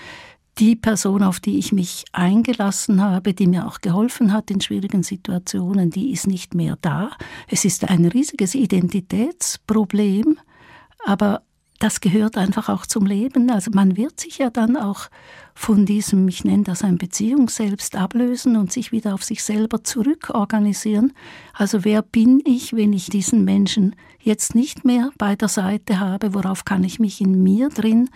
die 0.57 0.75
Person, 0.75 1.23
auf 1.23 1.39
die 1.39 1.57
ich 1.57 1.71
mich 1.71 2.05
eingelassen 2.11 3.01
habe, 3.01 3.33
die 3.33 3.47
mir 3.47 3.67
auch 3.67 3.79
geholfen 3.79 4.33
hat 4.33 4.51
in 4.51 4.61
schwierigen 4.61 5.03
Situationen, 5.03 5.89
die 5.89 6.11
ist 6.11 6.27
nicht 6.27 6.53
mehr 6.53 6.77
da. 6.81 7.11
Es 7.47 7.65
ist 7.65 7.89
ein 7.89 8.05
riesiges 8.05 8.53
Identitätsproblem, 8.53 10.39
aber 11.05 11.41
das 11.81 11.99
gehört 11.99 12.37
einfach 12.37 12.69
auch 12.69 12.85
zum 12.85 13.07
Leben. 13.07 13.49
Also 13.49 13.71
man 13.73 13.97
wird 13.97 14.19
sich 14.19 14.37
ja 14.37 14.51
dann 14.51 14.77
auch 14.77 15.09
von 15.55 15.85
diesem, 15.85 16.27
ich 16.27 16.45
nenne 16.45 16.63
das 16.63 16.83
ein 16.83 16.99
Beziehungsselbst, 16.99 17.95
ablösen 17.95 18.55
und 18.55 18.71
sich 18.71 18.91
wieder 18.91 19.15
auf 19.15 19.23
sich 19.23 19.43
selber 19.43 19.83
zurückorganisieren. 19.83 21.13
Also 21.53 21.83
wer 21.83 22.03
bin 22.03 22.39
ich, 22.45 22.73
wenn 22.73 22.93
ich 22.93 23.07
diesen 23.07 23.43
Menschen 23.43 23.95
jetzt 24.19 24.53
nicht 24.53 24.85
mehr 24.85 25.09
bei 25.17 25.35
der 25.35 25.47
Seite 25.47 25.99
habe? 25.99 26.35
Worauf 26.35 26.65
kann 26.65 26.83
ich 26.83 26.99
mich 26.99 27.19
in 27.19 27.41
mir 27.41 27.69
drin 27.69 28.09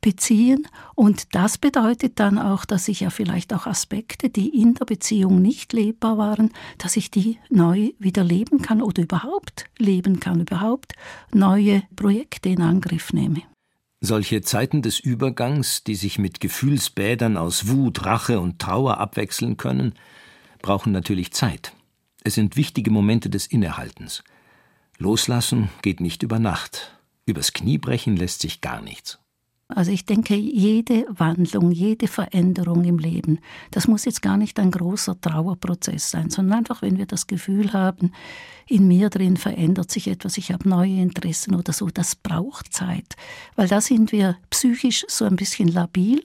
beziehen. 0.00 0.66
Und 0.94 1.34
das 1.34 1.58
bedeutet 1.58 2.18
dann 2.20 2.38
auch, 2.38 2.64
dass 2.64 2.88
ich 2.88 3.00
ja 3.00 3.10
vielleicht 3.10 3.52
auch 3.52 3.66
Aspekte, 3.66 4.30
die 4.30 4.48
in 4.48 4.74
der 4.74 4.84
Beziehung 4.84 5.42
nicht 5.42 5.72
lebbar 5.72 6.18
waren, 6.18 6.52
dass 6.78 6.96
ich 6.96 7.10
die 7.10 7.38
neu 7.48 7.90
wieder 7.98 8.24
leben 8.24 8.62
kann 8.62 8.82
oder 8.82 9.02
überhaupt 9.02 9.66
leben 9.78 10.20
kann, 10.20 10.40
überhaupt 10.40 10.94
neue 11.32 11.82
Projekte 11.96 12.48
in 12.48 12.62
Angriff 12.62 13.12
nehme. 13.12 13.42
Solche 14.02 14.40
Zeiten 14.40 14.80
des 14.80 14.98
Übergangs, 14.98 15.84
die 15.84 15.94
sich 15.94 16.18
mit 16.18 16.40
Gefühlsbädern 16.40 17.36
aus 17.36 17.68
Wut, 17.68 18.06
Rache 18.06 18.40
und 18.40 18.58
Trauer 18.58 18.96
abwechseln 18.96 19.58
können, 19.58 19.94
brauchen 20.62 20.92
natürlich 20.92 21.32
Zeit. 21.32 21.74
Es 22.22 22.34
sind 22.34 22.56
wichtige 22.56 22.90
Momente 22.90 23.28
des 23.28 23.46
Innehaltens. 23.46 24.24
Loslassen 24.98 25.70
geht 25.82 26.00
nicht 26.00 26.22
über 26.22 26.38
Nacht. 26.38 26.98
Übers 27.26 27.52
Knie 27.52 27.78
brechen 27.78 28.16
lässt 28.16 28.40
sich 28.40 28.60
gar 28.60 28.80
nichts. 28.80 29.18
Also 29.74 29.92
ich 29.92 30.04
denke, 30.04 30.34
jede 30.34 31.06
Wandlung, 31.10 31.70
jede 31.70 32.08
Veränderung 32.08 32.84
im 32.84 32.98
Leben, 32.98 33.38
das 33.70 33.88
muss 33.88 34.04
jetzt 34.04 34.22
gar 34.22 34.36
nicht 34.36 34.58
ein 34.58 34.70
großer 34.70 35.20
Trauerprozess 35.20 36.10
sein, 36.10 36.30
sondern 36.30 36.58
einfach, 36.58 36.82
wenn 36.82 36.98
wir 36.98 37.06
das 37.06 37.26
Gefühl 37.26 37.72
haben, 37.72 38.12
in 38.66 38.86
mir 38.86 39.10
drin 39.10 39.36
verändert 39.36 39.90
sich 39.90 40.08
etwas, 40.08 40.38
ich 40.38 40.52
habe 40.52 40.68
neue 40.68 41.00
Interessen 41.00 41.54
oder 41.54 41.72
so, 41.72 41.88
das 41.88 42.14
braucht 42.14 42.72
Zeit, 42.72 43.16
weil 43.56 43.68
da 43.68 43.80
sind 43.80 44.12
wir 44.12 44.36
psychisch 44.50 45.04
so 45.08 45.24
ein 45.24 45.36
bisschen 45.36 45.68
labil 45.68 46.22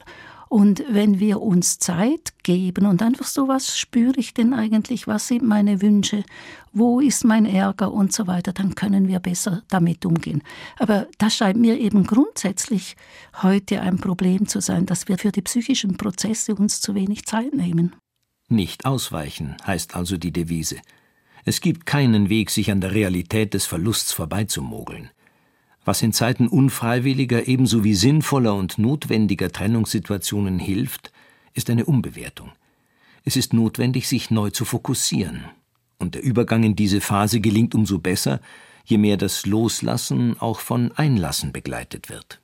Und 0.50 0.84
wenn 0.90 1.20
wir 1.20 1.42
uns 1.42 1.80
Zeit 1.80 2.34
geben 2.44 2.86
und 2.86 3.02
einfach 3.02 3.26
so, 3.26 3.48
was 3.48 3.78
spüre 3.78 4.18
ich 4.18 4.34
denn 4.34 4.54
eigentlich, 4.54 5.08
was 5.08 5.28
sind 5.28 5.44
meine 5.44 5.82
Wünsche, 5.82 6.24
wo 6.72 7.00
ist 7.00 7.24
mein 7.24 7.46
Ärger 7.46 7.92
und 7.92 8.14
so 8.14 8.28
weiter, 8.28 8.54
dann 8.54 8.76
können 8.76 9.08
wir 9.08 9.20
besser 9.20 9.64
damit 9.70 10.06
umgehen. 10.06 10.44
Aber 10.78 11.08
das 11.18 11.36
scheint 11.36 11.60
mir 11.60 11.80
eben 11.80 12.06
grundsätzlich 12.06 12.96
heute 13.42 13.82
ein 13.82 13.98
Problem 13.98 14.48
zu 14.48 14.62
sein, 14.62 14.86
dass 14.86 15.08
wir 15.08 15.18
für 15.18 15.32
die 15.32 15.42
psychischen 15.42 15.98
Prozesse 15.98 16.56
uns 16.56 16.82
zu 16.82 16.96
wenig 16.96 17.26
Zeit 17.26 17.54
nehmen. 17.54 17.96
Nicht 18.48 18.86
ausweichen 18.86 19.56
heißt 19.66 19.96
also 19.96 20.18
die 20.18 20.32
Devise. 20.32 20.78
Es 21.46 21.62
gibt 21.62 21.86
keinen 21.86 22.30
Weg, 22.30 22.50
sich 22.50 22.72
an 22.72 22.82
der 22.82 22.94
Realität 22.94 23.54
des 23.54 23.66
Verlusts 23.66 24.12
vorbeizumogeln. 24.12 25.10
Was 25.86 26.02
in 26.02 26.14
Zeiten 26.14 26.48
unfreiwilliger 26.48 27.48
ebenso 27.48 27.84
wie 27.84 27.94
sinnvoller 27.94 28.56
und 28.56 28.80
notwendiger 28.80 29.52
Trennungssituationen 29.52 30.58
hilft, 30.58 31.12
ist 31.54 31.70
eine 31.70 31.86
Umbewertung. 31.86 32.52
Es 33.24 33.36
ist 33.36 33.54
notwendig, 33.54 34.08
sich 34.08 34.32
neu 34.32 34.50
zu 34.50 34.66
fokussieren. 34.66 35.46
Und 36.00 36.16
der 36.16 36.24
Übergang 36.24 36.64
in 36.64 36.76
diese 36.76 37.02
Phase 37.02 37.40
gelingt 37.40 37.76
umso 37.76 38.00
besser, 38.00 38.42
je 38.84 38.98
mehr 38.98 39.18
das 39.18 39.46
Loslassen 39.46 40.40
auch 40.40 40.60
von 40.60 40.92
Einlassen 40.92 41.54
begleitet 41.54 42.10
wird. 42.10 42.42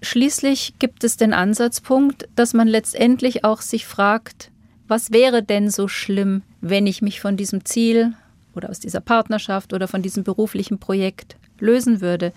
Schließlich 0.00 0.74
gibt 0.78 1.02
es 1.02 1.16
den 1.16 1.32
Ansatzpunkt, 1.32 2.28
dass 2.36 2.54
man 2.54 2.68
letztendlich 2.68 3.44
auch 3.44 3.60
sich 3.60 3.86
fragt, 3.86 4.52
was 4.86 5.12
wäre 5.12 5.42
denn 5.42 5.70
so 5.70 5.88
schlimm, 5.88 6.42
wenn 6.60 6.86
ich 6.86 7.02
mich 7.02 7.20
von 7.20 7.36
diesem 7.36 7.64
Ziel 7.64 8.14
oder 8.54 8.70
aus 8.70 8.78
dieser 8.80 9.00
Partnerschaft 9.00 9.72
oder 9.72 9.88
von 9.88 10.02
diesem 10.02 10.22
beruflichen 10.22 10.78
Projekt 10.78 11.36
lösen 11.58 12.00
würde? 12.00 12.32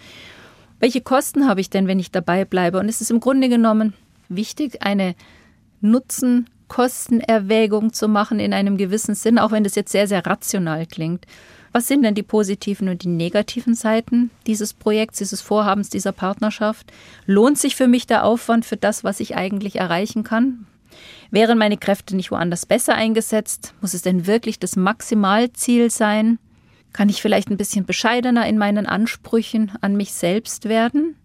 Welche 0.79 1.01
Kosten 1.01 1.47
habe 1.47 1.61
ich 1.61 1.69
denn, 1.69 1.87
wenn 1.87 1.99
ich 1.99 2.09
dabei 2.11 2.43
bleibe? 2.45 2.79
Und 2.79 2.89
es 2.89 3.01
ist 3.01 3.11
im 3.11 3.19
Grunde 3.19 3.49
genommen 3.49 3.93
wichtig, 4.29 4.83
eine 4.83 5.15
Nutzen-Kosten-Erwägung 5.81 7.93
zu 7.93 8.07
machen 8.07 8.39
in 8.39 8.53
einem 8.53 8.77
gewissen 8.77 9.15
Sinn, 9.15 9.39
auch 9.39 9.51
wenn 9.51 9.63
das 9.63 9.75
jetzt 9.75 9.91
sehr, 9.91 10.07
sehr 10.07 10.25
rational 10.25 10.85
klingt. 10.85 11.25
Was 11.71 11.87
sind 11.87 12.03
denn 12.03 12.15
die 12.15 12.23
positiven 12.23 12.89
und 12.89 13.03
die 13.03 13.09
negativen 13.09 13.75
Seiten 13.75 14.31
dieses 14.47 14.73
Projekts, 14.73 15.19
dieses 15.19 15.41
Vorhabens, 15.41 15.89
dieser 15.89 16.11
Partnerschaft? 16.11 16.91
Lohnt 17.25 17.57
sich 17.57 17.75
für 17.75 17.87
mich 17.87 18.07
der 18.07 18.23
Aufwand 18.23 18.65
für 18.65 18.77
das, 18.77 19.03
was 19.03 19.19
ich 19.19 19.35
eigentlich 19.35 19.75
erreichen 19.75 20.23
kann? 20.23 20.65
Wären 21.29 21.57
meine 21.57 21.77
Kräfte 21.77 22.15
nicht 22.15 22.31
woanders 22.31 22.65
besser 22.65 22.95
eingesetzt? 22.95 23.73
Muss 23.81 23.93
es 23.93 24.01
denn 24.01 24.27
wirklich 24.27 24.59
das 24.59 24.75
Maximalziel 24.75 25.91
sein? 25.91 26.39
Kann 26.93 27.09
ich 27.09 27.21
vielleicht 27.21 27.49
ein 27.49 27.57
bisschen 27.57 27.85
bescheidener 27.85 28.47
in 28.47 28.57
meinen 28.57 28.85
Ansprüchen 28.85 29.71
an 29.81 29.95
mich 29.95 30.13
selbst 30.13 30.65
werden? 30.65 31.15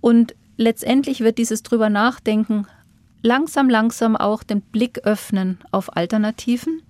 Und 0.00 0.34
letztendlich 0.56 1.20
wird 1.20 1.38
dieses 1.38 1.62
drüber 1.62 1.88
nachdenken 1.88 2.66
langsam, 3.22 3.70
langsam 3.70 4.16
auch 4.16 4.42
den 4.42 4.60
Blick 4.60 5.00
öffnen 5.04 5.58
auf 5.70 5.96
Alternativen. 5.96 6.82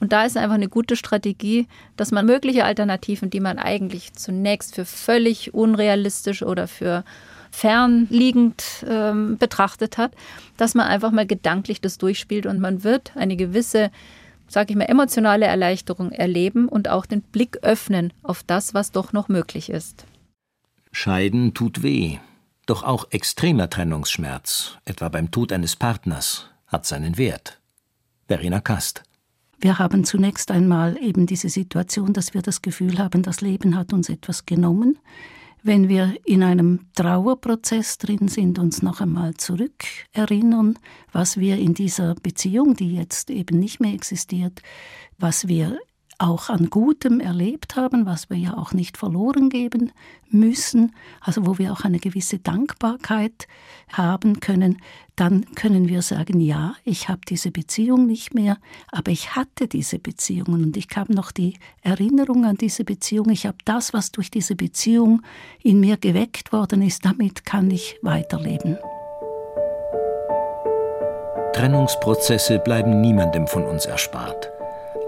Und 0.00 0.12
da 0.12 0.24
ist 0.24 0.36
einfach 0.36 0.54
eine 0.54 0.68
gute 0.68 0.96
Strategie, 0.96 1.66
dass 1.96 2.10
man 2.10 2.26
mögliche 2.26 2.64
Alternativen, 2.64 3.30
die 3.30 3.40
man 3.40 3.58
eigentlich 3.58 4.14
zunächst 4.14 4.74
für 4.74 4.84
völlig 4.84 5.54
unrealistisch 5.54 6.42
oder 6.42 6.68
für 6.68 7.04
fernliegend 7.50 8.84
ähm, 8.88 9.38
betrachtet 9.38 9.96
hat, 9.96 10.12
dass 10.56 10.74
man 10.74 10.88
einfach 10.88 11.12
mal 11.12 11.26
gedanklich 11.26 11.80
das 11.80 11.98
durchspielt 11.98 12.46
und 12.46 12.60
man 12.60 12.82
wird 12.82 13.12
eine 13.16 13.36
gewisse 13.36 13.90
sage 14.48 14.72
ich 14.72 14.76
mal, 14.76 14.84
emotionale 14.84 15.46
Erleichterung 15.46 16.12
erleben 16.12 16.68
und 16.68 16.88
auch 16.88 17.06
den 17.06 17.22
Blick 17.22 17.58
öffnen 17.62 18.12
auf 18.22 18.42
das, 18.42 18.74
was 18.74 18.92
doch 18.92 19.12
noch 19.12 19.28
möglich 19.28 19.70
ist. 19.70 20.06
Scheiden 20.92 21.54
tut 21.54 21.82
weh. 21.82 22.18
Doch 22.66 22.82
auch 22.82 23.08
extremer 23.10 23.68
Trennungsschmerz, 23.68 24.78
etwa 24.84 25.08
beim 25.08 25.30
Tod 25.30 25.52
eines 25.52 25.76
Partners, 25.76 26.48
hat 26.66 26.86
seinen 26.86 27.18
Wert. 27.18 27.60
Verena 28.26 28.60
Kast. 28.60 29.02
Wir 29.60 29.78
haben 29.78 30.04
zunächst 30.04 30.50
einmal 30.50 30.96
eben 30.98 31.26
diese 31.26 31.48
Situation, 31.48 32.12
dass 32.12 32.32
wir 32.32 32.42
das 32.42 32.62
Gefühl 32.62 32.98
haben, 32.98 33.22
das 33.22 33.40
Leben 33.40 33.76
hat 33.76 33.92
uns 33.92 34.08
etwas 34.08 34.46
genommen 34.46 34.98
wenn 35.64 35.88
wir 35.88 36.14
in 36.26 36.42
einem 36.42 36.80
Trauerprozess 36.94 37.96
drin 37.96 38.28
sind, 38.28 38.58
uns 38.58 38.82
noch 38.82 39.00
einmal 39.00 39.34
zurückerinnern, 39.34 40.78
was 41.10 41.38
wir 41.38 41.56
in 41.56 41.72
dieser 41.72 42.14
Beziehung, 42.16 42.76
die 42.76 42.94
jetzt 42.94 43.30
eben 43.30 43.58
nicht 43.58 43.80
mehr 43.80 43.94
existiert, 43.94 44.60
was 45.18 45.48
wir 45.48 45.78
auch 46.18 46.48
an 46.48 46.70
Gutem 46.70 47.20
erlebt 47.20 47.76
haben, 47.76 48.06
was 48.06 48.30
wir 48.30 48.36
ja 48.36 48.56
auch 48.56 48.72
nicht 48.72 48.96
verloren 48.96 49.48
geben 49.48 49.92
müssen, 50.30 50.94
also 51.20 51.46
wo 51.46 51.58
wir 51.58 51.72
auch 51.72 51.82
eine 51.82 51.98
gewisse 51.98 52.38
Dankbarkeit 52.38 53.46
haben 53.92 54.40
können, 54.40 54.80
dann 55.16 55.44
können 55.54 55.88
wir 55.88 56.02
sagen, 56.02 56.40
ja, 56.40 56.74
ich 56.84 57.08
habe 57.08 57.20
diese 57.28 57.50
Beziehung 57.50 58.06
nicht 58.06 58.34
mehr, 58.34 58.58
aber 58.90 59.12
ich 59.12 59.36
hatte 59.36 59.68
diese 59.68 59.98
Beziehungen 59.98 60.64
und 60.64 60.76
ich 60.76 60.88
habe 60.96 61.14
noch 61.14 61.30
die 61.30 61.54
Erinnerung 61.82 62.44
an 62.44 62.56
diese 62.56 62.84
Beziehung, 62.84 63.30
ich 63.30 63.46
habe 63.46 63.58
das, 63.64 63.92
was 63.92 64.10
durch 64.10 64.30
diese 64.30 64.56
Beziehung 64.56 65.22
in 65.62 65.80
mir 65.80 65.96
geweckt 65.96 66.52
worden 66.52 66.82
ist, 66.82 67.04
damit 67.04 67.44
kann 67.44 67.70
ich 67.70 67.96
weiterleben. 68.02 68.78
Trennungsprozesse 71.54 72.58
bleiben 72.58 73.00
niemandem 73.00 73.46
von 73.46 73.62
uns 73.62 73.86
erspart. 73.86 74.53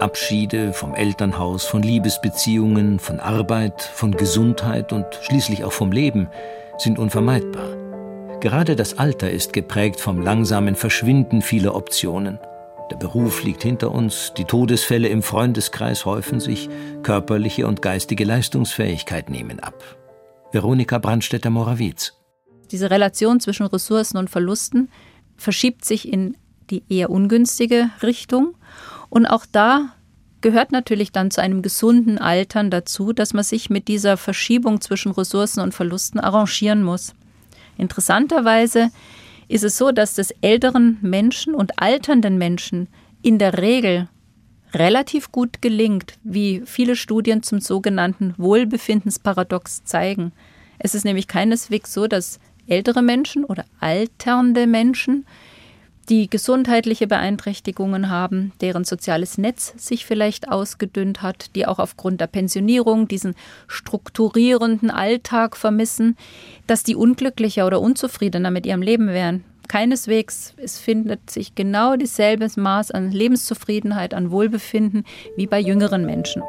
Abschiede 0.00 0.72
vom 0.72 0.94
Elternhaus, 0.94 1.64
von 1.64 1.82
Liebesbeziehungen, 1.82 2.98
von 2.98 3.18
Arbeit, 3.18 3.82
von 3.82 4.12
Gesundheit 4.12 4.92
und 4.92 5.06
schließlich 5.22 5.64
auch 5.64 5.72
vom 5.72 5.92
Leben 5.92 6.28
sind 6.78 6.98
unvermeidbar. 6.98 7.76
Gerade 8.40 8.76
das 8.76 8.98
Alter 8.98 9.30
ist 9.30 9.52
geprägt 9.52 10.00
vom 10.00 10.20
langsamen 10.20 10.74
Verschwinden 10.74 11.40
vieler 11.40 11.74
Optionen. 11.74 12.38
Der 12.90 12.96
Beruf 12.96 13.42
liegt 13.42 13.62
hinter 13.62 13.90
uns, 13.90 14.32
die 14.36 14.44
Todesfälle 14.44 15.08
im 15.08 15.22
Freundeskreis 15.22 16.04
häufen 16.04 16.40
sich, 16.40 16.68
körperliche 17.02 17.66
und 17.66 17.82
geistige 17.82 18.24
Leistungsfähigkeit 18.24 19.30
nehmen 19.30 19.60
ab. 19.60 19.82
Veronika 20.52 20.98
Brandstätter-Morawitz. 20.98 22.12
Diese 22.70 22.90
Relation 22.90 23.40
zwischen 23.40 23.66
Ressourcen 23.66 24.18
und 24.18 24.30
Verlusten 24.30 24.90
verschiebt 25.36 25.84
sich 25.84 26.12
in 26.12 26.36
die 26.70 26.82
eher 26.88 27.10
ungünstige 27.10 27.90
Richtung. 28.02 28.54
Und 29.08 29.26
auch 29.26 29.46
da 29.50 29.92
gehört 30.40 30.72
natürlich 30.72 31.12
dann 31.12 31.30
zu 31.30 31.40
einem 31.40 31.62
gesunden 31.62 32.18
Altern 32.18 32.70
dazu, 32.70 33.12
dass 33.12 33.34
man 33.34 33.44
sich 33.44 33.70
mit 33.70 33.88
dieser 33.88 34.16
Verschiebung 34.16 34.80
zwischen 34.80 35.12
Ressourcen 35.12 35.60
und 35.60 35.74
Verlusten 35.74 36.20
arrangieren 36.20 36.82
muss. 36.82 37.14
Interessanterweise 37.78 38.90
ist 39.48 39.64
es 39.64 39.76
so, 39.76 39.92
dass 39.92 40.14
das 40.14 40.32
älteren 40.40 40.98
Menschen 41.02 41.54
und 41.54 41.78
alternden 41.80 42.38
Menschen 42.38 42.88
in 43.22 43.38
der 43.38 43.58
Regel 43.58 44.08
relativ 44.74 45.32
gut 45.32 45.62
gelingt, 45.62 46.18
wie 46.22 46.62
viele 46.64 46.96
Studien 46.96 47.42
zum 47.42 47.60
sogenannten 47.60 48.34
Wohlbefindensparadox 48.36 49.84
zeigen. 49.84 50.32
Es 50.78 50.94
ist 50.94 51.04
nämlich 51.04 51.28
keineswegs 51.28 51.92
so, 51.92 52.06
dass 52.06 52.40
ältere 52.66 53.02
Menschen 53.02 53.44
oder 53.44 53.64
alternde 53.80 54.66
Menschen 54.66 55.26
die 56.08 56.30
gesundheitliche 56.30 57.06
Beeinträchtigungen 57.06 58.10
haben, 58.10 58.52
deren 58.60 58.84
soziales 58.84 59.38
Netz 59.38 59.74
sich 59.76 60.06
vielleicht 60.06 60.48
ausgedünnt 60.48 61.22
hat, 61.22 61.54
die 61.56 61.66
auch 61.66 61.78
aufgrund 61.78 62.20
der 62.20 62.26
Pensionierung 62.26 63.08
diesen 63.08 63.34
strukturierenden 63.66 64.90
Alltag 64.90 65.56
vermissen, 65.56 66.16
dass 66.66 66.82
die 66.82 66.94
unglücklicher 66.94 67.66
oder 67.66 67.80
unzufriedener 67.80 68.50
mit 68.50 68.66
ihrem 68.66 68.82
Leben 68.82 69.08
wären. 69.08 69.44
Keineswegs, 69.68 70.54
es 70.56 70.78
findet 70.78 71.28
sich 71.28 71.56
genau 71.56 71.96
dieselbe 71.96 72.48
Maß 72.54 72.92
an 72.92 73.10
Lebenszufriedenheit, 73.10 74.14
an 74.14 74.30
Wohlbefinden 74.30 75.04
wie 75.36 75.46
bei 75.48 75.58
jüngeren 75.58 76.06
Menschen. 76.06 76.42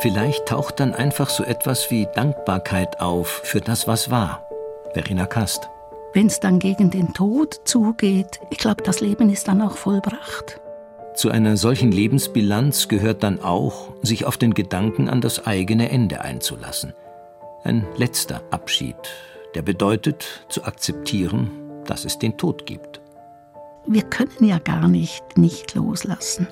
Vielleicht 0.00 0.46
taucht 0.46 0.80
dann 0.80 0.92
einfach 0.92 1.30
so 1.30 1.44
etwas 1.44 1.90
wie 1.90 2.06
Dankbarkeit 2.14 3.00
auf 3.00 3.28
für 3.44 3.60
das, 3.60 3.86
was 3.86 4.10
war. 4.10 4.46
Verena 4.92 5.24
Kast 5.24 5.70
wenn 6.14 6.28
es 6.28 6.40
dann 6.40 6.58
gegen 6.60 6.90
den 6.90 7.12
Tod 7.12 7.60
zugeht, 7.64 8.40
ich 8.50 8.58
glaube, 8.58 8.82
das 8.82 9.00
Leben 9.00 9.28
ist 9.28 9.48
dann 9.48 9.60
auch 9.60 9.76
vollbracht. 9.76 10.60
Zu 11.14 11.30
einer 11.30 11.56
solchen 11.56 11.92
Lebensbilanz 11.92 12.88
gehört 12.88 13.22
dann 13.22 13.40
auch, 13.40 13.92
sich 14.02 14.24
auf 14.24 14.36
den 14.36 14.54
Gedanken 14.54 15.08
an 15.08 15.20
das 15.20 15.46
eigene 15.46 15.90
Ende 15.90 16.22
einzulassen. 16.22 16.94
Ein 17.64 17.84
letzter 17.96 18.42
Abschied, 18.50 18.96
der 19.54 19.62
bedeutet, 19.62 20.46
zu 20.48 20.64
akzeptieren, 20.64 21.50
dass 21.84 22.04
es 22.04 22.18
den 22.18 22.36
Tod 22.36 22.66
gibt. 22.66 23.00
Wir 23.86 24.02
können 24.02 24.44
ja 24.44 24.58
gar 24.58 24.88
nicht 24.88 25.36
nicht 25.36 25.74
loslassen. 25.74 26.46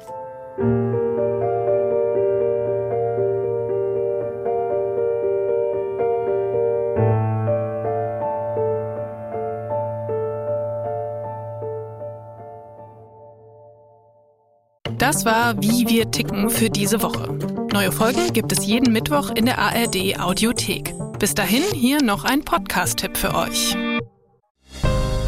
Das 15.13 15.27
war 15.27 15.61
Wie 15.61 15.87
wir 15.89 16.11
ticken 16.11 16.49
für 16.49 16.71
diese 16.71 17.03
Woche. 17.03 17.37
Neue 17.71 17.93
Folgen 17.93 18.33
gibt 18.33 18.51
es 18.51 18.65
jeden 18.65 18.95
Mittwoch 18.95 19.29
in 19.29 19.45
der 19.45 19.59
ARD 19.59 20.19
Audiothek. 20.19 20.95
Bis 21.19 21.35
dahin 21.35 21.63
hier 21.75 22.03
noch 22.03 22.25
ein 22.25 22.41
Podcast-Tipp 22.41 23.19
für 23.19 23.35
euch. 23.35 23.77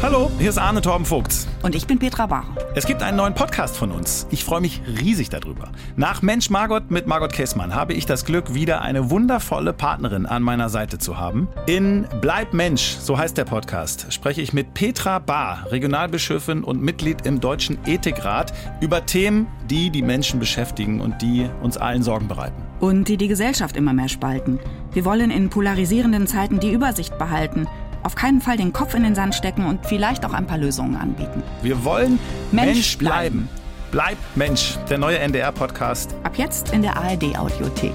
Hallo, 0.01 0.29
hier 0.37 0.49
ist 0.49 0.57
Arne 0.57 0.81
Torben 0.81 1.05
Vogt. 1.05 1.47
Und 1.63 1.73
ich 1.73 1.87
bin 1.87 1.97
Petra 1.97 2.27
Bar. 2.27 2.45
Es 2.75 2.85
gibt 2.85 3.01
einen 3.01 3.17
neuen 3.17 3.33
Podcast 3.33 3.77
von 3.77 3.91
uns. 3.91 4.27
Ich 4.29 4.43
freue 4.43 4.59
mich 4.59 4.81
riesig 5.01 5.29
darüber. 5.29 5.71
Nach 5.95 6.21
Mensch 6.21 6.49
Margot 6.49 6.91
mit 6.91 7.07
Margot 7.07 7.31
Käßmann 7.31 7.73
habe 7.73 7.93
ich 7.93 8.05
das 8.05 8.25
Glück, 8.25 8.53
wieder 8.53 8.81
eine 8.81 9.09
wundervolle 9.09 9.71
Partnerin 9.73 10.25
an 10.25 10.43
meiner 10.43 10.69
Seite 10.69 10.97
zu 10.97 11.17
haben. 11.17 11.47
In 11.65 12.07
Bleib 12.21 12.53
Mensch, 12.53 12.97
so 12.99 13.17
heißt 13.17 13.37
der 13.37 13.45
Podcast, 13.45 14.13
spreche 14.13 14.41
ich 14.41 14.53
mit 14.53 14.73
Petra 14.73 15.19
Bar, 15.19 15.65
Regionalbischöfin 15.71 16.63
und 16.63 16.81
Mitglied 16.81 17.25
im 17.25 17.39
Deutschen 17.39 17.77
Ethikrat, 17.85 18.53
über 18.81 19.05
Themen, 19.05 19.47
die 19.69 19.89
die 19.89 20.03
Menschen 20.03 20.39
beschäftigen 20.39 20.99
und 20.99 21.21
die 21.21 21.49
uns 21.63 21.77
allen 21.77 22.03
Sorgen 22.03 22.27
bereiten. 22.27 22.61
Und 22.81 23.07
die 23.07 23.17
die 23.17 23.29
Gesellschaft 23.29 23.77
immer 23.77 23.93
mehr 23.93 24.09
spalten. 24.09 24.59
Wir 24.91 25.05
wollen 25.05 25.31
in 25.31 25.49
polarisierenden 25.49 26.27
Zeiten 26.27 26.59
die 26.59 26.71
Übersicht 26.71 27.17
behalten 27.17 27.67
auf 28.05 28.15
keinen 28.15 28.39
Fall 28.39 28.55
den 28.55 28.71
Kopf 28.71 28.93
in 28.93 29.03
den 29.03 29.15
Sand 29.15 29.33
stecken 29.33 29.65
und 29.65 29.85
vielleicht 29.85 30.25
auch 30.25 30.33
ein 30.33 30.45
paar 30.45 30.59
Lösungen 30.59 30.95
anbieten. 30.95 31.41
Wir 31.63 31.83
wollen 31.83 32.19
Mensch, 32.51 32.67
Mensch 32.67 32.97
bleiben. 32.99 33.49
Bleib 33.91 34.17
Mensch, 34.35 34.77
der 34.89 34.99
neue 34.99 35.17
NDR-Podcast. 35.19 36.13
Ab 36.23 36.37
jetzt 36.37 36.71
in 36.71 36.81
der 36.81 36.97
ARD-Audiothek. 36.97 37.93